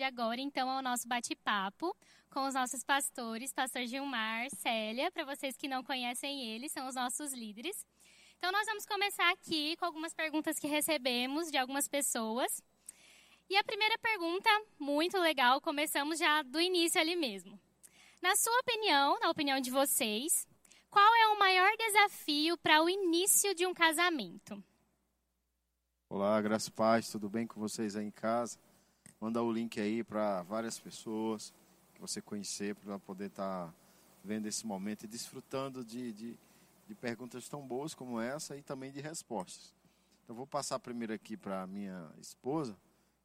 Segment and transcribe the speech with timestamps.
[0.00, 1.94] de agora, então, ao nosso bate-papo
[2.30, 6.94] com os nossos pastores, pastor Gilmar, Célia, para vocês que não conhecem eles, são os
[6.94, 7.84] nossos líderes.
[8.38, 12.62] Então, nós vamos começar aqui com algumas perguntas que recebemos de algumas pessoas.
[13.50, 17.60] E a primeira pergunta, muito legal, começamos já do início ali mesmo.
[18.22, 20.48] Na sua opinião, na opinião de vocês,
[20.88, 24.64] qual é o maior desafio para o início de um casamento?
[26.08, 28.58] Olá, graças paz, tudo bem com vocês aí em casa?
[29.20, 31.52] Manda o link aí para várias pessoas
[31.92, 33.74] que você conhecer para poder estar tá
[34.24, 36.38] vendo esse momento e desfrutando de, de,
[36.88, 39.74] de, perguntas tão boas como essa e também de respostas.
[40.24, 42.74] Então vou passar primeiro aqui para minha esposa,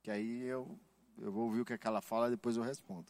[0.03, 0.77] que aí eu,
[1.17, 3.09] eu vou ouvir o que, é que ela fala e depois eu respondo.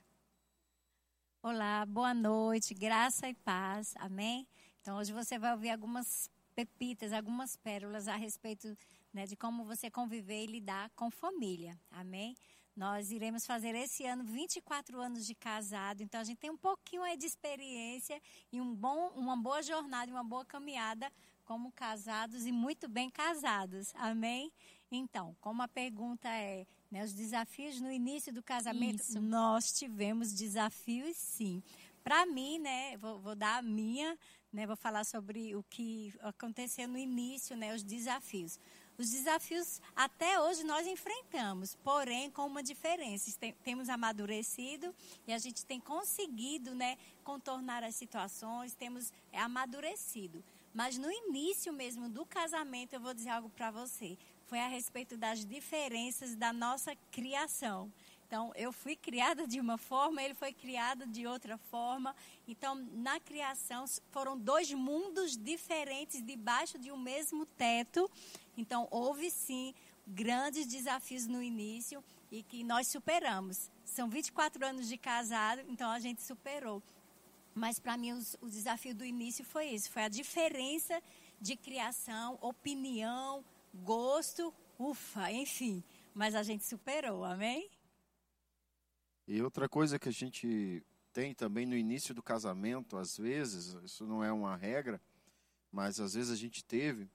[1.41, 4.47] Olá, boa noite, graça e paz, amém?
[4.81, 8.77] Então hoje você vai ouvir algumas pepitas, algumas pérolas a respeito
[9.13, 12.35] né, de como você conviver e lidar com família, amém?
[12.75, 17.03] Nós iremos fazer esse ano 24 anos de casado, então a gente tem um pouquinho
[17.03, 21.09] aí de experiência e um bom, uma boa jornada, uma boa caminhada
[21.45, 23.93] como casados e muito bem casados.
[23.95, 24.51] Amém?
[24.91, 29.21] Então, como a pergunta é, né, os desafios no início do casamento, Isso.
[29.21, 31.63] nós tivemos desafios sim.
[32.03, 34.17] Para mim, né, vou, vou, dar a minha,
[34.51, 38.59] né, vou falar sobre o que aconteceu no início, né, os desafios.
[38.97, 43.29] Os desafios até hoje nós enfrentamos, porém com uma diferença.
[43.63, 44.95] temos amadurecido
[45.27, 50.41] e a gente tem conseguido né, contornar as situações, temos é, amadurecido.
[50.73, 54.17] Mas no início mesmo do casamento, eu vou dizer algo para você.
[54.47, 57.91] Foi a respeito das diferenças da nossa criação.
[58.27, 62.15] Então, eu fui criada de uma forma, ele foi criado de outra forma.
[62.47, 68.09] Então, na criação, foram dois mundos diferentes debaixo de um mesmo teto.
[68.57, 69.73] Então, houve sim
[70.07, 73.71] grandes desafios no início e que nós superamos.
[73.83, 76.81] São 24 anos de casado, então a gente superou.
[77.53, 81.01] Mas para mim os, o desafio do início foi isso, foi a diferença
[81.39, 83.43] de criação, opinião,
[83.73, 85.83] gosto, ufa, enfim.
[86.13, 87.69] Mas a gente superou, amém?
[89.27, 94.05] E outra coisa que a gente tem também no início do casamento, às vezes, isso
[94.05, 95.01] não é uma regra,
[95.71, 97.09] mas às vezes a gente teve,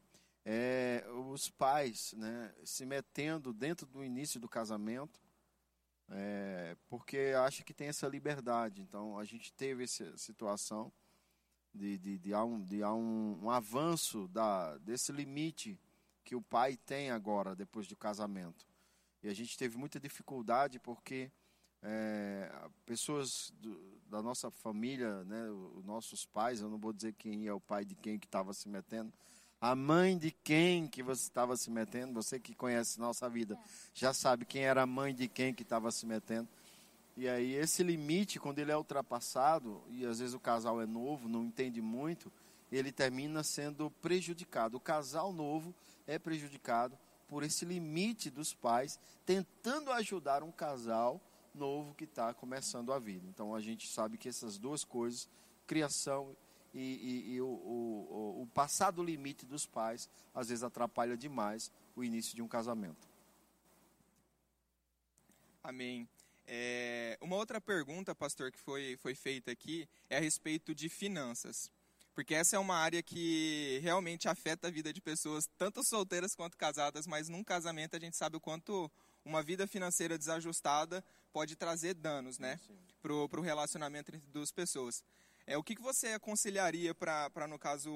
[0.44, 5.20] é, os pais né, se metendo dentro do início do casamento,
[6.08, 8.82] é, porque acha que tem essa liberdade.
[8.82, 10.92] Então, a gente teve essa situação
[11.74, 15.78] de, de, de, há, um, de há um, um avanço da, desse limite
[16.24, 18.66] que o pai tem agora, depois do casamento.
[19.22, 21.30] E a gente teve muita dificuldade porque
[21.82, 22.50] é,
[22.84, 27.52] pessoas do, da nossa família, né, os nossos pais, eu não vou dizer quem é
[27.52, 29.12] o pai de quem que estava se metendo,
[29.60, 33.58] a mãe de quem que você estava se metendo, você que conhece nossa vida,
[33.92, 36.48] já sabe quem era a mãe de quem que estava se metendo.
[37.16, 41.28] E aí esse limite, quando ele é ultrapassado, e às vezes o casal é novo,
[41.28, 42.32] não entende muito,
[42.72, 44.78] ele termina sendo prejudicado.
[44.78, 45.74] O casal novo
[46.06, 51.20] é prejudicado por esse limite dos pais, tentando ajudar um casal
[51.54, 53.26] novo que está começando a vida.
[53.28, 55.28] Então a gente sabe que essas duas coisas,
[55.66, 56.34] criação
[56.72, 61.70] e, e, e o, o, o passar do limite dos pais, às vezes atrapalha demais
[61.94, 63.08] o início de um casamento.
[65.62, 66.08] Amém.
[66.46, 71.70] É, uma outra pergunta, pastor, que foi, foi feita aqui é a respeito de finanças.
[72.14, 76.56] Porque essa é uma área que realmente afeta a vida de pessoas, tanto solteiras quanto
[76.56, 78.90] casadas, mas num casamento a gente sabe o quanto
[79.24, 82.58] uma vida financeira desajustada pode trazer danos, né?
[83.00, 85.04] Para o relacionamento entre duas pessoas.
[85.50, 87.92] É, o que, que você aconselharia para, no caso,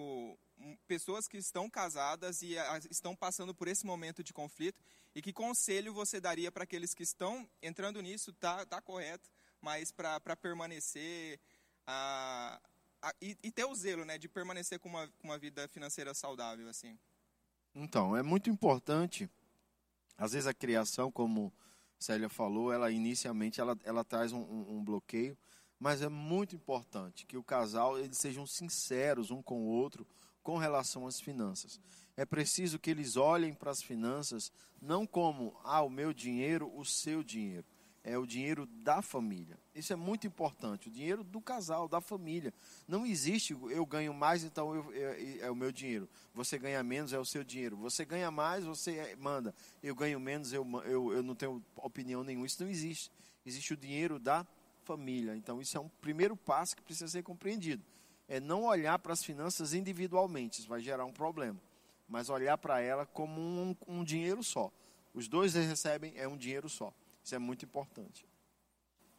[0.89, 4.83] pessoas que estão casadas e a, estão passando por esse momento de conflito?
[5.15, 8.33] E que conselho você daria para aqueles que estão entrando nisso?
[8.33, 11.39] Tá, tá correto, mas para permanecer
[11.87, 12.61] a,
[13.01, 16.13] a, e, e, ter o zelo, né, de permanecer com uma, com uma vida financeira
[16.13, 16.99] saudável, assim.
[17.73, 19.31] Então, é muito importante.
[20.19, 21.53] Às vezes a criação, como
[22.01, 25.39] Célia falou, ela inicialmente ela, ela traz um, um, um bloqueio
[25.85, 30.07] mas é muito importante que o casal eles sejam sinceros um com o outro
[30.43, 31.79] com relação às finanças.
[32.17, 34.51] É preciso que eles olhem para as finanças
[34.81, 37.67] não como ah, o meu dinheiro, o seu dinheiro.
[38.03, 39.59] É o dinheiro da família.
[39.75, 40.89] Isso é muito importante.
[40.89, 42.55] O dinheiro do casal, da família.
[42.89, 46.09] Não existe eu ganho mais, então eu, é, é, o meu dinheiro.
[46.33, 47.77] Você ganha menos, é o seu dinheiro.
[47.77, 49.55] Você ganha mais, você é, manda.
[49.83, 52.47] Eu ganho menos, eu, eu, eu não tenho opinião nenhuma.
[52.47, 53.13] Isso não existe.
[53.45, 54.47] Existe o dinheiro da
[54.85, 55.35] família.
[55.35, 57.83] Então, isso é um primeiro passo que precisa ser compreendido.
[58.29, 61.61] É não olhar para as finanças individualmente, isso vai gerar um problema.
[62.09, 64.71] Mas olhar para ela como um, um dinheiro só.
[65.13, 66.93] Os dois recebem, é um dinheiro só.
[67.23, 68.27] Isso é muito importante.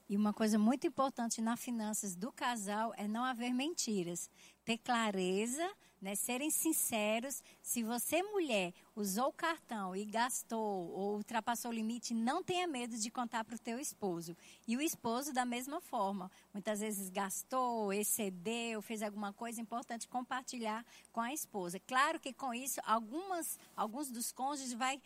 [0.08, 4.30] E uma coisa muito importante nas finanças do casal é não haver mentiras.
[4.64, 5.68] Ter clareza,
[6.06, 7.44] né, serem sinceros.
[7.64, 12.96] Se você, mulher, usou o cartão e gastou ou ultrapassou o limite, não tenha medo
[12.96, 14.38] de contar para o teu esposo.
[14.68, 16.30] E o esposo, da mesma forma.
[16.54, 21.80] Muitas vezes gastou, excedeu, fez alguma coisa importante, compartilhar com a esposa.
[21.80, 25.02] Claro que com isso, algumas, alguns dos cônjuges vai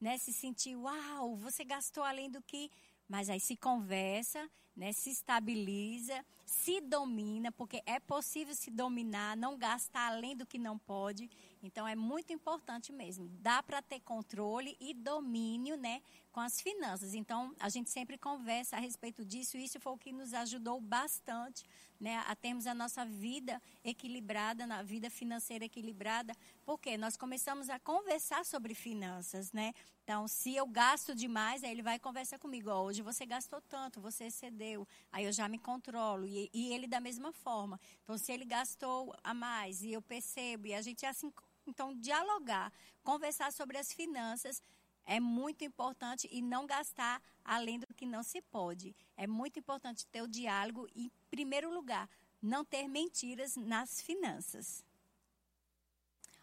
[0.00, 2.70] né, se sentir, uau, você gastou além do que
[3.08, 9.56] mas aí se conversa, né, se estabiliza, se domina, porque é possível se dominar, não
[9.56, 11.30] gastar além do que não pode.
[11.62, 13.28] Então é muito importante mesmo.
[13.40, 16.02] Dá para ter controle e domínio, né,
[16.32, 17.14] com as finanças.
[17.14, 19.56] Então a gente sempre conversa a respeito disso.
[19.56, 21.64] Isso foi o que nos ajudou bastante,
[22.04, 27.78] né, a termos a nossa vida equilibrada, na vida financeira equilibrada, porque nós começamos a
[27.78, 29.72] conversar sobre finanças, né?
[30.02, 32.68] Então, se eu gasto demais, aí ele vai conversar comigo.
[32.70, 34.86] Oh, hoje você gastou tanto, você excedeu.
[35.10, 36.26] Aí eu já me controlo.
[36.26, 37.80] E, e, ele da mesma forma.
[38.02, 41.32] Então, se ele gastou a mais e eu percebo, e a gente assim
[41.66, 42.70] então, dialogar,
[43.02, 44.60] conversar sobre as finanças
[45.06, 48.94] é muito importante e não gastar além do que não se pode.
[49.16, 52.08] É muito importante ter o diálogo e, primeiro lugar,
[52.40, 54.84] não ter mentiras nas finanças.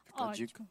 [0.05, 0.69] Fica a dica.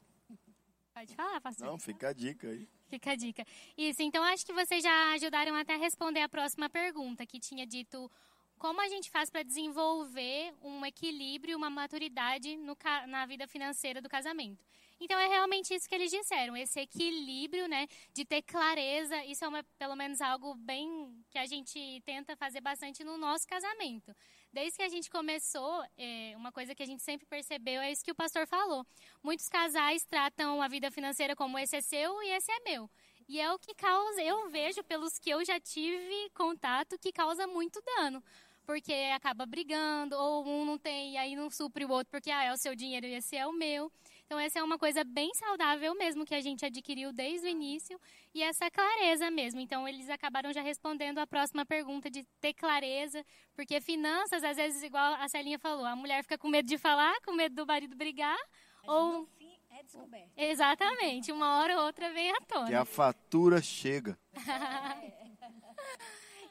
[0.92, 1.66] Pode falar, pastor.
[1.66, 2.68] Não, fica a dica aí.
[2.88, 3.46] Fica a dica.
[3.78, 7.66] Isso, então acho que vocês já ajudaram até a responder a próxima pergunta, que tinha
[7.66, 8.10] dito
[8.58, 12.76] como a gente faz para desenvolver um equilíbrio, uma maturidade no,
[13.08, 14.62] na vida financeira do casamento.
[15.00, 19.24] Então é realmente isso que eles disseram, esse equilíbrio, né, de ter clareza.
[19.24, 23.48] Isso é uma, pelo menos algo bem que a gente tenta fazer bastante no nosso
[23.48, 24.14] casamento.
[24.52, 28.04] Desde que a gente começou, é, uma coisa que a gente sempre percebeu é isso
[28.04, 28.84] que o pastor falou.
[29.22, 32.90] Muitos casais tratam a vida financeira como esse é seu e esse é meu.
[33.26, 37.46] E é o que causa, eu vejo pelos que eu já tive contato, que causa
[37.46, 38.22] muito dano
[38.66, 42.44] porque acaba brigando, ou um não tem e aí não supre o outro porque ah,
[42.44, 43.90] é o seu dinheiro e esse é o meu.
[44.30, 48.00] Então, essa é uma coisa bem saudável mesmo que a gente adquiriu desde o início
[48.32, 49.58] e essa clareza mesmo.
[49.58, 54.84] Então, eles acabaram já respondendo a próxima pergunta de ter clareza, porque finanças, às vezes,
[54.84, 57.96] igual a Celinha falou, a mulher fica com medo de falar, com medo do marido
[57.96, 58.38] brigar,
[58.84, 59.28] Mas ou.
[59.68, 60.30] É descoberto.
[60.36, 62.68] Exatamente, uma hora ou outra vem à tona.
[62.68, 64.16] Que a fatura chega.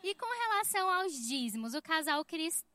[0.02, 2.26] E com relação aos dízimos, o casal,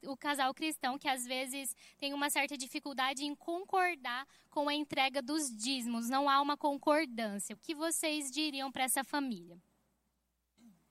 [0.06, 5.22] o casal cristão que às vezes tem uma certa dificuldade em concordar com a entrega
[5.22, 7.54] dos dízimos, não há uma concordância.
[7.54, 9.58] O que vocês diriam para essa família?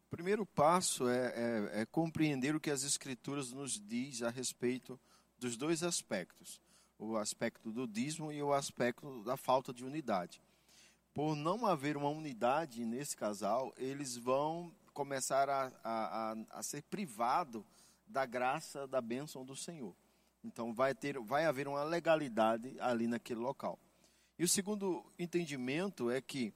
[0.08, 5.00] O primeiro passo é, é, é compreender o que as Escrituras nos diz a respeito
[5.38, 6.60] dos dois aspectos:
[6.98, 10.42] o aspecto do dízimo e o aspecto da falta de unidade.
[11.14, 17.66] Por não haver uma unidade nesse casal, eles vão começar a, a, a, ser privado
[18.08, 19.96] da graça, da bênção do Senhor.
[20.44, 23.80] Então vai, ter, vai haver uma legalidade ali naquele local.
[24.38, 26.54] E o segundo entendimento é que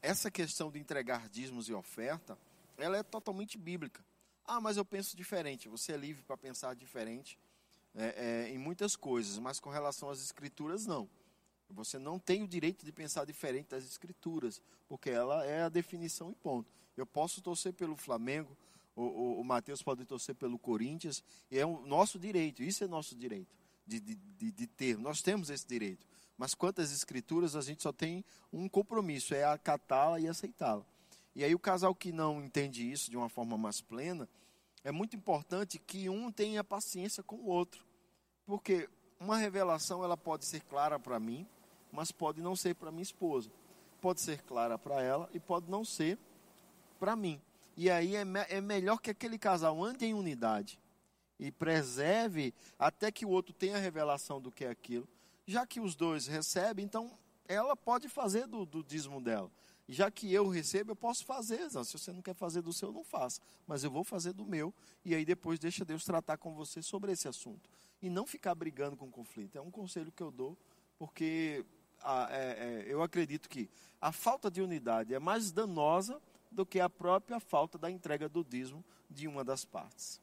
[0.00, 2.38] essa questão de entregar dízimos e oferta,
[2.76, 4.04] ela é totalmente bíblica.
[4.44, 5.68] Ah, mas eu penso diferente.
[5.68, 7.38] Você é livre para pensar diferente
[7.94, 11.08] é, é, em muitas coisas, mas com relação às escrituras, não.
[11.70, 16.30] Você não tem o direito de pensar diferente das escrituras, porque ela é a definição
[16.30, 16.72] e ponto.
[16.98, 18.56] Eu posso torcer pelo Flamengo,
[18.96, 22.88] o, o, o Matheus pode torcer pelo Corinthians, e é o nosso direito, isso é
[22.88, 23.54] nosso direito
[23.86, 24.98] de, de, de, de ter.
[24.98, 26.06] Nós temos esse direito.
[26.36, 30.84] Mas quantas escrituras a gente só tem um compromisso, é acatá-la e aceitá-la.
[31.34, 34.28] E aí o casal que não entende isso de uma forma mais plena,
[34.84, 37.84] é muito importante que um tenha paciência com o outro.
[38.46, 41.46] Porque uma revelação ela pode ser clara para mim,
[41.90, 43.50] mas pode não ser para minha esposa.
[44.00, 46.18] Pode ser clara para ela e pode não ser
[46.98, 47.40] para mim.
[47.76, 50.80] E aí é, me, é melhor que aquele casal ande em unidade
[51.38, 55.08] e preserve até que o outro tenha a revelação do que é aquilo.
[55.46, 59.50] Já que os dois recebem, então ela pode fazer do, do dízimo dela.
[59.88, 61.70] Já que eu recebo, eu posso fazer.
[61.70, 63.40] Se você não quer fazer do seu, não faça.
[63.66, 64.74] Mas eu vou fazer do meu.
[65.02, 67.70] E aí depois deixa Deus tratar com você sobre esse assunto.
[68.02, 69.56] E não ficar brigando com conflito.
[69.56, 70.58] É um conselho que eu dou,
[70.98, 71.64] porque
[72.02, 76.80] a, é, é, eu acredito que a falta de unidade é mais danosa do que
[76.80, 80.20] a própria falta da entrega do dízimo de uma das partes.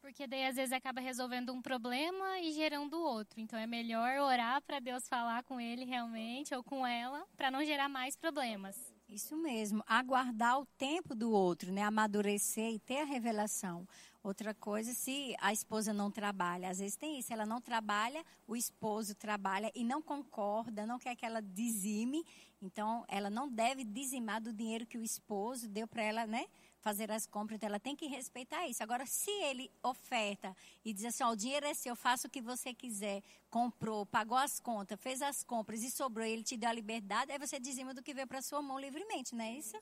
[0.00, 3.40] Porque daí às vezes acaba resolvendo um problema e gerando outro.
[3.40, 7.64] Então é melhor orar para Deus falar com ele realmente ou com ela para não
[7.64, 8.92] gerar mais problemas.
[9.08, 11.82] Isso mesmo, aguardar o tempo do outro, né?
[11.82, 13.86] Amadurecer e ter a revelação.
[14.24, 18.56] Outra coisa, se a esposa não trabalha, às vezes tem isso, ela não trabalha, o
[18.56, 22.24] esposo trabalha e não concorda, não quer que ela dizime,
[22.62, 26.46] então ela não deve dizimar do dinheiro que o esposo deu para ela, né?
[26.80, 28.82] fazer as compras, então ela tem que respeitar isso.
[28.82, 30.54] Agora, se ele oferta
[30.84, 34.36] e diz assim, ó, o dinheiro é seu, faça o que você quiser, comprou, pagou
[34.36, 37.94] as contas, fez as compras e sobrou, ele te deu a liberdade, aí você dizima
[37.94, 39.78] do que veio para sua mão livremente, não é isso?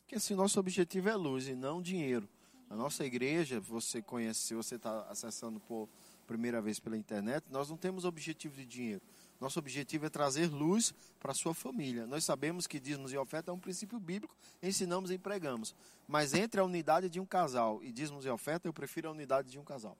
[0.00, 2.28] Porque assim, nosso objetivo é luz e não dinheiro.
[2.68, 5.88] A nossa igreja, você conhece, se você está acessando por
[6.26, 9.02] primeira vez pela internet, nós não temos objetivo de dinheiro.
[9.40, 12.06] Nosso objetivo é trazer luz para a sua família.
[12.06, 15.74] Nós sabemos que dízimos e oferta é um princípio bíblico, ensinamos e pregamos.
[16.08, 19.50] Mas entre a unidade de um casal e dízimos e oferta, eu prefiro a unidade
[19.50, 19.96] de um casal.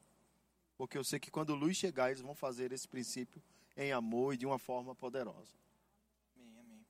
[0.77, 3.41] Porque eu sei que quando luz chegar, eles vão fazer esse princípio
[3.77, 5.55] em amor e de uma forma poderosa.
[6.37, 6.87] Amém, amém.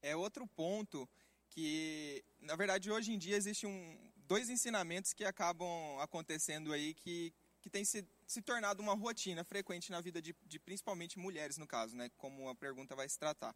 [0.00, 1.08] É outro ponto
[1.50, 3.98] que, na verdade, hoje em dia existe um,
[4.32, 9.90] dois ensinamentos que acabam acontecendo aí que, que tem se, se tornado uma rotina frequente
[9.90, 13.54] na vida de, de principalmente mulheres, no caso, né, como a pergunta vai se tratar.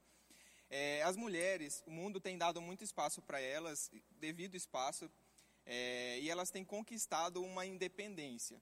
[0.68, 3.90] É, as mulheres, o mundo tem dado muito espaço para elas,
[4.20, 5.10] devido espaço,
[5.64, 8.60] é, e elas têm conquistado uma independência.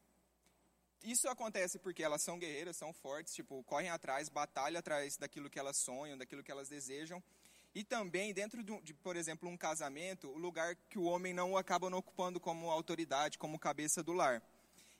[1.02, 5.58] Isso acontece porque elas são guerreiras, são fortes, tipo, correm atrás, batalham atrás daquilo que
[5.58, 7.20] elas sonham, daquilo que elas desejam.
[7.74, 11.56] E também, dentro de, de, por exemplo, um casamento, o lugar que o homem não
[11.56, 14.40] acaba não ocupando como autoridade, como cabeça do lar.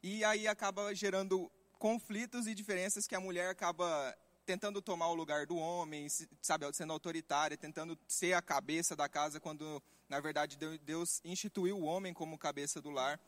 [0.03, 5.47] E aí acaba gerando conflitos e diferenças que a mulher acaba tentando tomar o lugar
[5.47, 6.07] do homem,
[6.43, 11.85] sabe, sendo autoritária, tentando ser a cabeça da casa, quando na verdade Deus instituiu o
[11.85, 13.21] homem como cabeça do lar.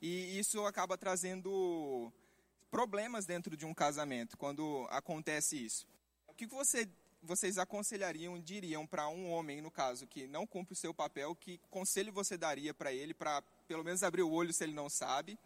[0.00, 2.12] E isso acaba trazendo
[2.70, 5.86] problemas dentro de um casamento, quando acontece isso.
[6.26, 6.88] O que você,
[7.22, 11.58] vocês aconselhariam, diriam para um homem, no caso, que não cumpre o seu papel, que
[11.70, 15.38] conselho você daria para ele, para pelo menos abrir o olho se ele não sabe,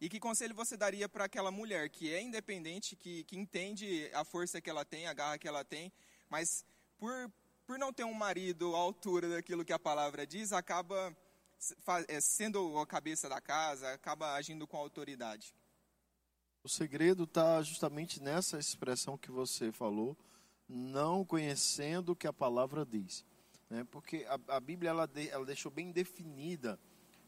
[0.00, 4.24] e que conselho você daria para aquela mulher que é independente, que, que entende a
[4.24, 5.92] força que ela tem, a garra que ela tem,
[6.28, 6.64] mas
[6.98, 7.30] por,
[7.66, 11.16] por não ter um marido à altura daquilo que a palavra diz, acaba
[12.08, 15.54] é, sendo a cabeça da casa, acaba agindo com autoridade?
[16.62, 20.16] O segredo está justamente nessa expressão que você falou,
[20.68, 23.24] não conhecendo o que a palavra diz.
[23.70, 23.86] Né?
[23.90, 26.78] Porque a, a Bíblia ela, de, ela deixou bem definida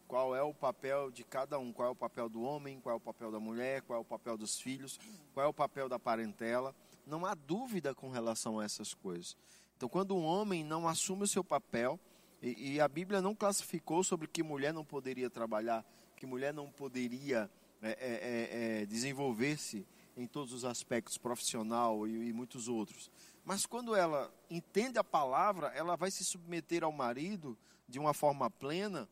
[0.07, 2.97] qual é o papel de cada um, qual é o papel do homem, qual é
[2.97, 4.99] o papel da mulher, qual é o papel dos filhos,
[5.35, 6.75] qual é o papel da parentela.
[7.07, 9.37] Não há dúvida com relação a essas coisas.
[9.76, 12.00] Então, quando um homem não assume o seu papel,
[12.42, 15.85] e, e a Bíblia não classificou sobre que mulher não poderia trabalhar,
[16.16, 17.50] que mulher não poderia
[17.83, 19.87] é, é, é, é desenvolver-se
[20.19, 23.11] em todos os aspectos, profissional e, e muitos outros.
[23.45, 27.57] Mas quando ela entende a palavra, ela vai se submeter ao marido
[27.89, 29.09] de uma forma plena,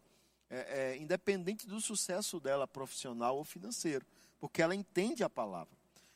[0.50, 4.04] é, é, independente do sucesso dela profissional ou financeiro,
[4.38, 5.74] porque ela entende a palavra.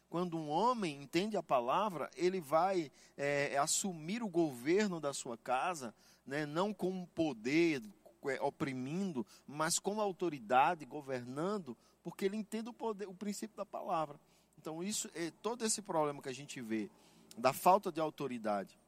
[0.08, 5.94] Quando um homem entende a palavra, ele vai é, assumir o governo da sua casa,
[6.26, 7.80] né, não com poder,
[8.26, 14.18] é, oprimindo, mas com autoridade, governando, porque ele entende o, poder, o princípio da palavra.
[14.60, 16.90] Então, isso é todo esse problema que a gente vê
[17.38, 18.78] da falta de autoridade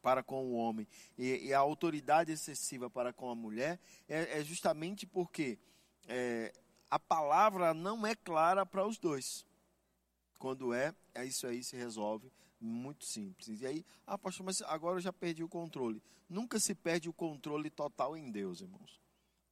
[0.00, 0.86] para com o homem
[1.18, 5.58] e, e a autoridade excessiva para com a mulher é, é justamente porque
[6.06, 6.52] é,
[6.88, 9.44] a palavra não é clara para os dois.
[10.38, 13.60] Quando é, é isso aí se resolve muito simples.
[13.60, 16.00] E aí, ah, pastor, mas agora eu já perdi o controle.
[16.28, 19.00] Nunca se perde o controle total em Deus, irmãos.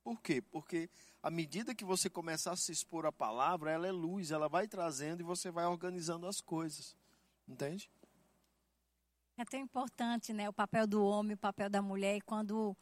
[0.04, 0.42] Por quê?
[0.42, 0.90] Porque
[1.22, 4.68] à medida que você começar a se expor à palavra, ela é luz, ela vai
[4.68, 6.94] trazendo e você vai organizando as coisas.
[7.48, 7.90] Entende?
[9.36, 12.76] É tão importante, né, o papel do homem, o papel da mulher, e quando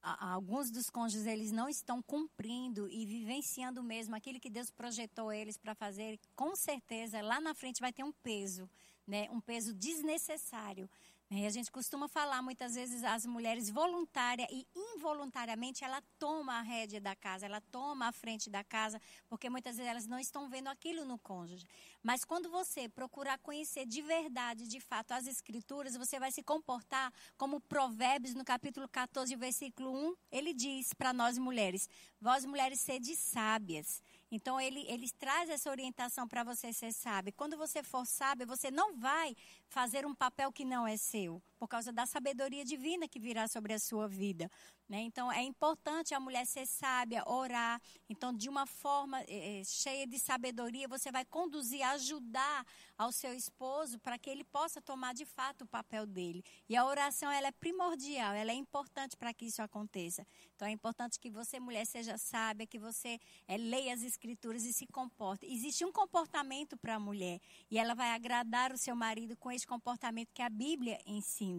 [0.00, 5.32] a, alguns dos cônjuges eles não estão cumprindo e vivenciando mesmo aquilo que Deus projetou
[5.32, 8.70] eles para fazer, com certeza lá na frente vai ter um peso,
[9.06, 10.88] né, um peso desnecessário.
[11.32, 16.60] E a gente costuma falar muitas vezes as mulheres voluntária e involuntariamente ela toma a
[16.60, 20.50] rédea da casa, ela toma a frente da casa, porque muitas vezes elas não estão
[20.50, 21.64] vendo aquilo no cônjuge.
[22.02, 27.12] Mas quando você procurar conhecer de verdade, de fato, as escrituras, você vai se comportar
[27.38, 31.88] como Provérbios no capítulo 14, versículo 1, ele diz para nós mulheres:
[32.20, 34.02] Vós mulheres sede sábias.
[34.30, 37.32] Então ele, ele traz essa orientação para você ser sábio.
[37.36, 39.36] Quando você for sábio, você não vai
[39.68, 43.74] fazer um papel que não é seu, por causa da sabedoria divina que virá sobre
[43.74, 44.50] a sua vida.
[44.88, 45.02] Né?
[45.02, 47.78] Então, é importante a mulher ser sábia, orar.
[48.08, 53.98] Então, de uma forma é, cheia de sabedoria, você vai conduzir, ajudar ao seu esposo
[53.98, 56.42] para que ele possa tomar de fato o papel dele.
[56.66, 60.26] E a oração, ela é primordial, ela é importante para que isso aconteça.
[60.56, 64.72] Então, é importante que você, mulher, seja sábia, que você é, leia as escrituras e
[64.72, 65.44] se comporte.
[65.44, 67.38] Existe um comportamento para a mulher
[67.70, 71.49] e ela vai agradar o seu marido com esse comportamento que a Bíblia ensina.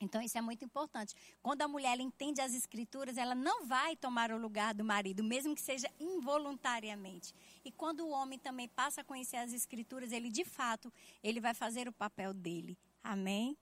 [0.00, 1.14] Então, isso é muito importante.
[1.42, 5.54] Quando a mulher entende as escrituras, ela não vai tomar o lugar do marido, mesmo
[5.54, 7.34] que seja involuntariamente.
[7.64, 10.92] E quando o homem também passa a conhecer as escrituras, ele de fato,
[11.22, 12.76] ele vai fazer o papel dele.
[13.02, 13.56] Amém?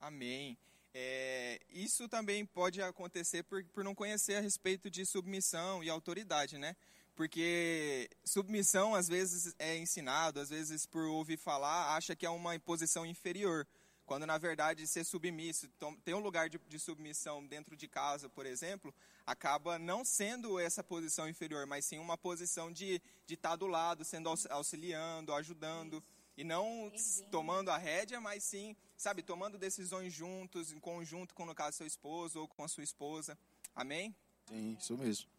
[0.00, 0.56] Amém.
[0.94, 6.56] É, isso também pode acontecer por, por não conhecer a respeito de submissão e autoridade,
[6.56, 6.74] né?
[7.14, 12.54] Porque submissão às vezes é ensinado, às vezes por ouvir falar, acha que é uma
[12.54, 13.66] imposição inferior
[14.06, 15.68] quando na verdade ser submisso,
[16.04, 18.94] ter um lugar de, de, submissão dentro de casa, por exemplo,
[19.26, 24.04] acaba não sendo essa posição inferior, mas sim uma posição de estar tá do lado,
[24.04, 26.02] sendo auxiliando, ajudando,
[26.36, 26.92] e não
[27.30, 31.86] tomando a rédea, mas sim, sabe, tomando decisões juntos, em conjunto com, no caso, seu
[31.86, 33.36] esposo ou com a sua esposa.
[33.74, 34.14] Amém?
[34.48, 35.35] Sim, isso mesmo.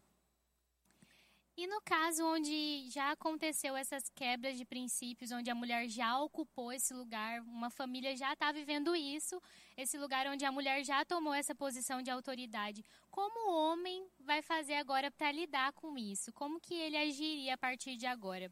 [1.58, 6.70] E no caso onde já aconteceu essas quebras de princípios, onde a mulher já ocupou
[6.72, 9.42] esse lugar, uma família já está vivendo isso,
[9.76, 14.40] esse lugar onde a mulher já tomou essa posição de autoridade, como o homem vai
[14.40, 16.32] fazer agora para lidar com isso?
[16.32, 18.48] Como que ele agiria a partir de agora?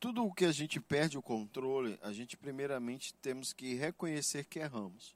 [0.00, 4.60] Tudo o que a gente perde o controle, a gente primeiramente temos que reconhecer que
[4.60, 5.14] erramos.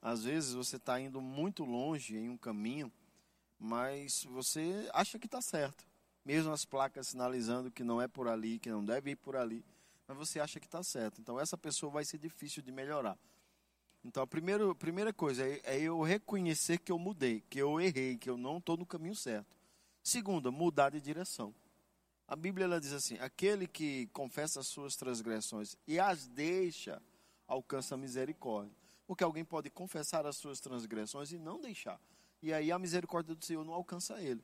[0.00, 2.90] Às vezes você está indo muito longe em um caminho
[3.58, 5.84] mas você acha que está certo.
[6.24, 9.64] Mesmo as placas sinalizando que não é por ali, que não deve ir por ali,
[10.06, 11.20] mas você acha que está certo.
[11.20, 13.16] Então essa pessoa vai ser difícil de melhorar.
[14.04, 18.16] Então a primeira, primeira coisa é, é eu reconhecer que eu mudei, que eu errei,
[18.16, 19.56] que eu não estou no caminho certo.
[20.02, 21.54] Segunda, mudar de direção.
[22.28, 27.00] A Bíblia ela diz assim: aquele que confessa as suas transgressões e as deixa,
[27.46, 28.74] alcança a misericórdia.
[29.06, 32.00] Porque alguém pode confessar as suas transgressões e não deixar
[32.46, 34.40] e aí a misericórdia do Senhor não alcança ele.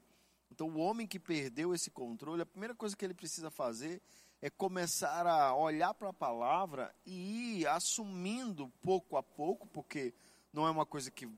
[0.51, 4.03] Então, o homem que perdeu esse controle, a primeira coisa que ele precisa fazer
[4.41, 10.13] é começar a olhar para a palavra e ir assumindo pouco a pouco, porque
[10.53, 11.31] não é uma coisa que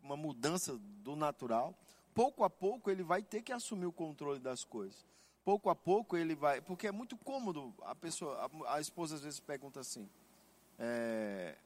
[0.00, 1.76] uma mudança do natural.
[2.14, 5.04] Pouco a pouco ele vai ter que assumir o controle das coisas.
[5.44, 9.20] Pouco a pouco ele vai, porque é muito cômodo a pessoa, a, a esposa às
[9.20, 10.08] vezes pergunta assim:
[10.78, 11.56] é,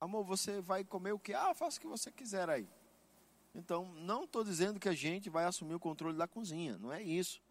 [0.00, 1.34] Amor, você vai comer o que?
[1.34, 2.68] Ah, faça o que você quiser aí.
[3.58, 7.02] Então, não estou dizendo que a gente vai assumir o controle da cozinha, não é
[7.02, 7.42] isso.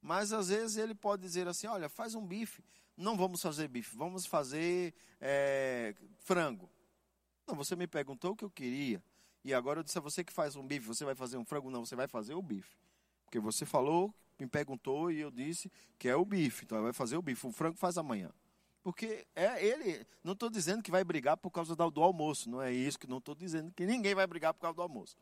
[0.00, 2.62] Mas às vezes ele pode dizer assim: olha, faz um bife.
[2.94, 6.70] Não vamos fazer bife, vamos fazer é, frango.
[7.46, 9.02] Não, você me perguntou o que eu queria.
[9.42, 11.70] E agora eu disse a você que faz um bife, você vai fazer um frango?
[11.70, 12.76] Não, você vai fazer o bife.
[13.24, 16.66] Porque você falou, me perguntou e eu disse que é o bife.
[16.66, 17.46] Então vai fazer o bife.
[17.46, 18.30] O frango faz amanhã.
[18.82, 20.06] Porque é ele.
[20.22, 22.50] Não estou dizendo que vai brigar por causa do, almoço.
[22.50, 25.16] Não é isso que não estou dizendo que ninguém vai brigar por causa do almoço.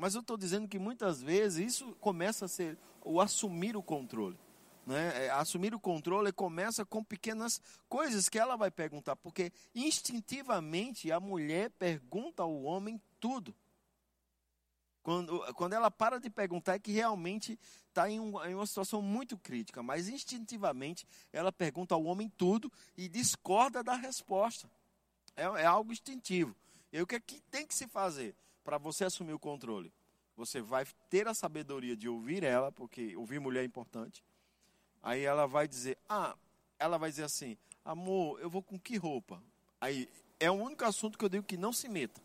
[0.00, 4.38] Mas eu estou dizendo que muitas vezes isso começa a ser o assumir o controle.
[4.86, 5.26] Né?
[5.26, 11.20] É, assumir o controle começa com pequenas coisas que ela vai perguntar, porque instintivamente a
[11.20, 13.54] mulher pergunta ao homem tudo.
[15.02, 17.58] Quando, quando ela para de perguntar, é que realmente
[17.88, 22.72] está em, um, em uma situação muito crítica, mas instintivamente ela pergunta ao homem tudo
[22.96, 24.70] e discorda da resposta.
[25.36, 26.56] É, é algo instintivo.
[26.90, 28.34] E o que, é que tem que se fazer?
[28.70, 29.92] Para você assumir o controle,
[30.36, 34.22] você vai ter a sabedoria de ouvir ela, porque ouvir mulher é importante.
[35.02, 36.36] Aí ela vai dizer, ah,
[36.78, 39.42] ela vai dizer assim, amor, eu vou com que roupa?
[39.80, 42.20] Aí é o único assunto que eu digo que não se meta.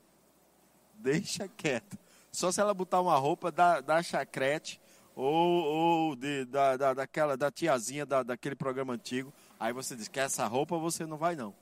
[0.93, 1.97] Deixa quieto.
[2.31, 4.79] Só se ela botar uma roupa da, da chacrete
[5.15, 9.33] ou, ou de, da, da, daquela, da tiazinha da, daquele programa antigo.
[9.59, 11.55] Aí você diz que essa roupa você não vai não.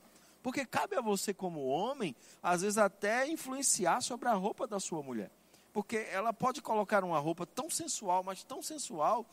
[0.44, 5.02] Porque cabe a você, como homem, às vezes até influenciar sobre a roupa da sua
[5.02, 5.30] mulher.
[5.72, 9.24] Porque ela pode colocar uma roupa tão sensual, mas tão sensual,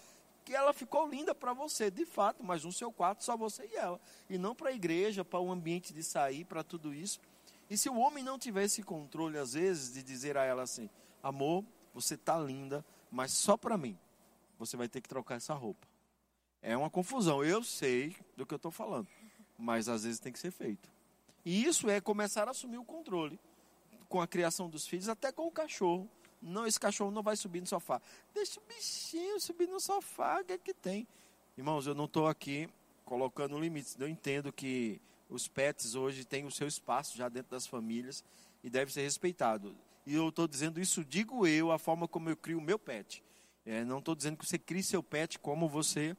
[0.45, 3.75] que ela ficou linda para você, de fato, mas no seu quarto só você e
[3.75, 3.99] ela.
[4.29, 7.19] E não para a igreja, para o ambiente de sair, para tudo isso.
[7.69, 10.89] E se o homem não tiver esse controle, às vezes, de dizer a ela assim:
[11.21, 13.99] amor, você está linda, mas só para mim.
[14.57, 15.85] Você vai ter que trocar essa roupa.
[16.61, 17.43] É uma confusão.
[17.43, 19.09] Eu sei do que eu estou falando,
[19.57, 21.00] mas às vezes tem que ser feito.
[21.45, 23.39] E isso é começar a assumir o controle
[24.07, 26.09] com a criação dos filhos, até com o cachorro.
[26.41, 28.01] Não, esse cachorro não vai subir no sofá.
[28.33, 31.07] Deixa o bichinho subir no sofá, o que é que tem?
[31.57, 32.67] Irmãos, eu não estou aqui
[33.05, 33.95] colocando limites.
[33.99, 34.99] Eu entendo que
[35.29, 38.23] os pets hoje têm o seu espaço já dentro das famílias
[38.63, 39.75] e deve ser respeitado.
[40.05, 43.23] E eu estou dizendo isso, digo eu, a forma como eu crio o meu pet.
[43.65, 46.17] É, não estou dizendo que você crie seu pet como você,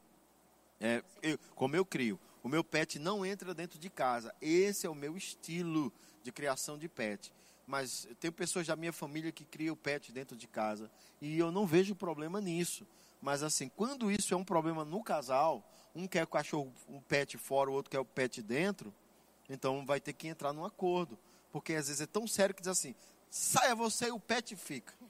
[0.80, 2.18] é, eu, como eu crio.
[2.42, 4.35] O meu pet não entra dentro de casa.
[4.40, 7.33] Esse é o meu estilo de criação de pet.
[7.66, 10.90] Mas tem pessoas da minha família que criam pet dentro de casa.
[11.20, 12.87] E eu não vejo problema nisso.
[13.20, 17.38] Mas assim, quando isso é um problema no casal, um quer o cachorro, um pet
[17.38, 18.92] fora, o outro quer o pet dentro,
[19.48, 21.16] Então vai ter que entrar num acordo.
[21.52, 22.94] Porque às vezes é tão sério que diz assim:
[23.31, 24.92] saia você e o pet fica.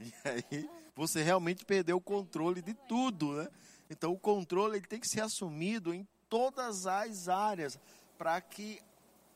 [0.00, 3.48] E aí você realmente perdeu o controle de tudo, né?
[3.88, 7.78] Então o controle ele tem que ser assumido em todas as áreas
[8.18, 8.82] para que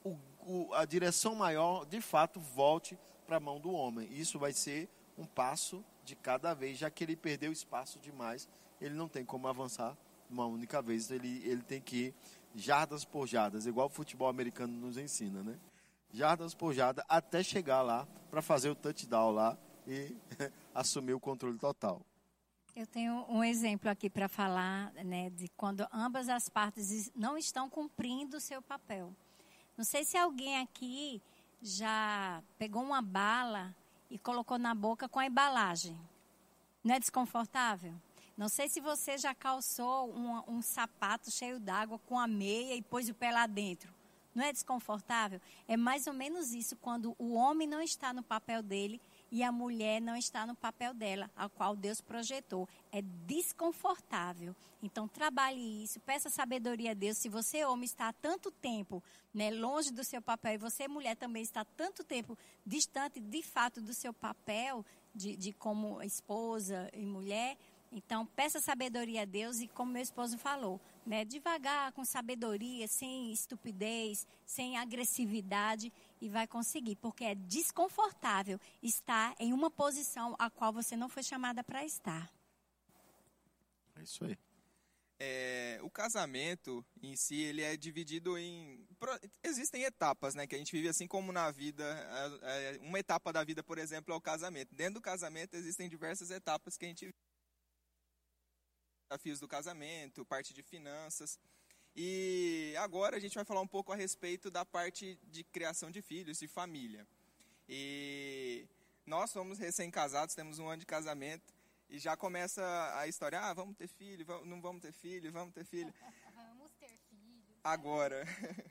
[0.02, 4.12] o, o, a direção maior de fato volte para a mão do homem.
[4.12, 8.48] Isso vai ser um passo de cada vez, já que ele perdeu espaço demais,
[8.80, 9.96] ele não tem como avançar
[10.28, 12.14] uma única vez, ele, ele tem que ir
[12.52, 15.56] jardas por jardas, igual o futebol americano nos ensina, né?
[16.12, 19.56] Jardas por jardas até chegar lá para fazer o touchdown lá
[19.86, 20.16] e
[20.74, 22.02] assumir o controle total.
[22.76, 27.68] Eu tenho um exemplo aqui para falar, né, de quando ambas as partes não estão
[27.68, 29.12] cumprindo o seu papel.
[29.76, 31.20] Não sei se alguém aqui
[31.60, 33.74] já pegou uma bala
[34.10, 35.98] e colocou na boca com a embalagem.
[36.84, 37.94] Não é desconfortável?
[38.36, 42.82] Não sei se você já calçou um, um sapato cheio d'água com a meia e
[42.82, 43.92] pôs o pé lá dentro.
[44.32, 45.40] Não é desconfortável?
[45.66, 49.52] É mais ou menos isso quando o homem não está no papel dele e a
[49.52, 52.68] mulher não está no papel dela, ao qual Deus projetou.
[52.90, 54.54] É desconfortável.
[54.82, 57.18] Então, trabalhe isso, peça sabedoria a Deus.
[57.18, 59.02] Se você, homem, está há tanto tempo
[59.34, 63.42] né, longe do seu papel e você, mulher, também está há tanto tempo distante, de
[63.42, 67.56] fato, do seu papel de, de como esposa e mulher,
[67.90, 73.32] então, peça sabedoria a Deus e, como meu esposo falou, né, devagar, com sabedoria, sem
[73.32, 80.72] estupidez, sem agressividade, e vai conseguir, porque é desconfortável estar em uma posição a qual
[80.72, 82.32] você não foi chamada para estar.
[83.96, 84.38] É isso aí.
[85.20, 88.86] É, o casamento em si ele é dividido em
[89.42, 91.84] existem etapas né que a gente vive assim como na vida
[92.82, 96.76] uma etapa da vida por exemplo é o casamento dentro do casamento existem diversas etapas
[96.76, 97.12] que a gente
[99.08, 101.38] desafios do casamento, parte de finanças.
[102.00, 106.00] E agora a gente vai falar um pouco a respeito da parte de criação de
[106.00, 107.04] filhos, de família.
[107.68, 108.68] E
[109.04, 111.52] nós somos recém-casados, temos um ano de casamento,
[111.90, 112.62] e já começa
[112.96, 115.92] a história, ah, vamos ter filho, não vamos ter filho, vamos ter filho.
[116.36, 117.42] Vamos ter filho.
[117.64, 118.24] Agora.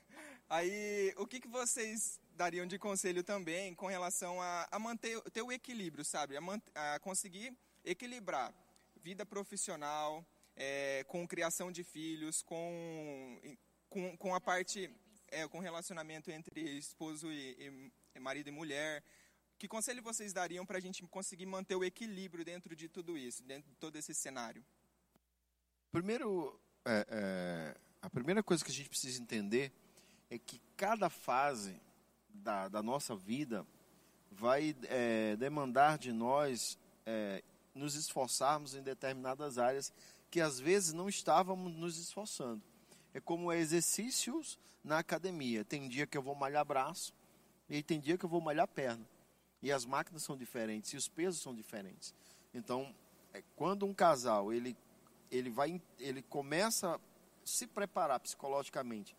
[0.50, 5.42] Aí, o que, que vocês dariam de conselho também com relação a, a manter ter
[5.42, 6.38] o equilíbrio, sabe?
[6.38, 8.54] A, a conseguir equilibrar
[9.04, 10.26] vida profissional,
[10.58, 13.40] é, com criação de filhos, com,
[13.90, 14.92] com, com a parte,
[15.30, 19.04] é, com relacionamento entre esposo e, e marido e mulher.
[19.60, 23.44] Que conselho vocês dariam para a gente conseguir manter o equilíbrio dentro de tudo isso,
[23.44, 24.64] dentro de todo esse cenário?
[25.92, 29.72] Primeiro, é, é, a primeira coisa que a gente precisa entender
[30.30, 31.80] é que cada fase
[32.30, 33.66] da, da nossa vida
[34.32, 37.44] vai é, demandar de nós é,
[37.74, 39.92] nos esforçarmos em determinadas áreas
[40.30, 42.62] que às vezes não estávamos nos esforçando.
[43.14, 45.64] É como exercícios na academia.
[45.64, 47.14] Tem dia que eu vou malhar braço
[47.70, 49.06] e tem dia que eu vou malhar perna.
[49.62, 52.14] E as máquinas são diferentes e os pesos são diferentes.
[52.54, 52.94] Então,
[53.34, 54.76] é, quando um casal ele
[55.30, 57.00] ele vai ele começa a
[57.44, 59.16] se preparar psicologicamente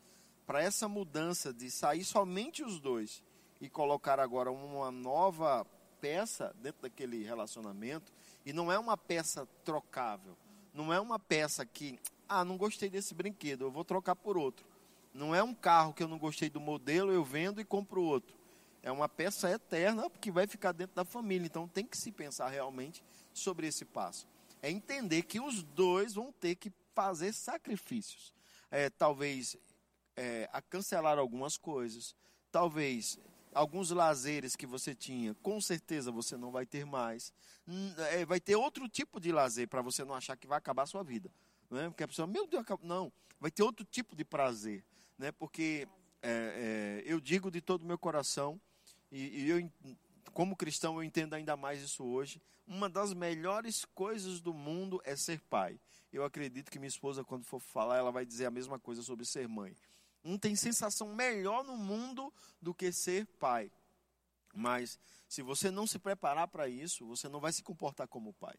[0.47, 3.23] para essa mudança de sair somente os dois
[3.61, 5.67] e colocar agora uma nova
[6.01, 8.13] peça dentro daquele relacionamento,
[8.47, 10.37] e não é uma peça trocável.
[10.79, 14.65] Não é uma peça que, ah, não gostei desse brinquedo, eu vou trocar por outro.
[15.13, 18.33] Não é um carro que eu não gostei do modelo, eu vendo e compro outro.
[18.81, 21.47] É uma peça eterna que vai ficar dentro da família.
[21.47, 23.03] Então tem que se pensar realmente
[23.35, 24.25] sobre esse passo.
[24.63, 28.33] É entender que os dois vão ter que fazer sacrifícios.
[28.71, 29.57] É, talvez
[30.17, 32.15] é, a cancelar algumas coisas,
[32.53, 33.19] talvez
[33.59, 37.33] alguns lazeres que você tinha, com certeza você não vai ter mais.
[38.13, 40.87] É, vai ter outro tipo de lazer para você não achar que vai acabar a
[40.87, 41.29] sua vida.
[41.69, 41.89] Né?
[41.89, 44.85] Porque a pessoa, meu Deus, não, vai ter outro tipo de prazer.
[45.19, 45.33] Né?
[45.33, 45.89] Porque
[46.23, 48.61] é, é, eu digo de todo o meu coração,
[49.11, 49.71] e, e eu,
[50.33, 52.41] como cristão, eu entendo ainda mais isso hoje.
[52.65, 55.81] Uma das melhores coisas do mundo é ser pai.
[56.13, 59.25] Eu acredito que minha esposa, quando for falar, ela vai dizer a mesma coisa sobre
[59.25, 59.77] ser mãe.
[60.23, 63.71] Não tem sensação melhor no mundo do que ser pai.
[64.55, 68.57] Mas se você não se preparar para isso, você não vai se comportar como pai.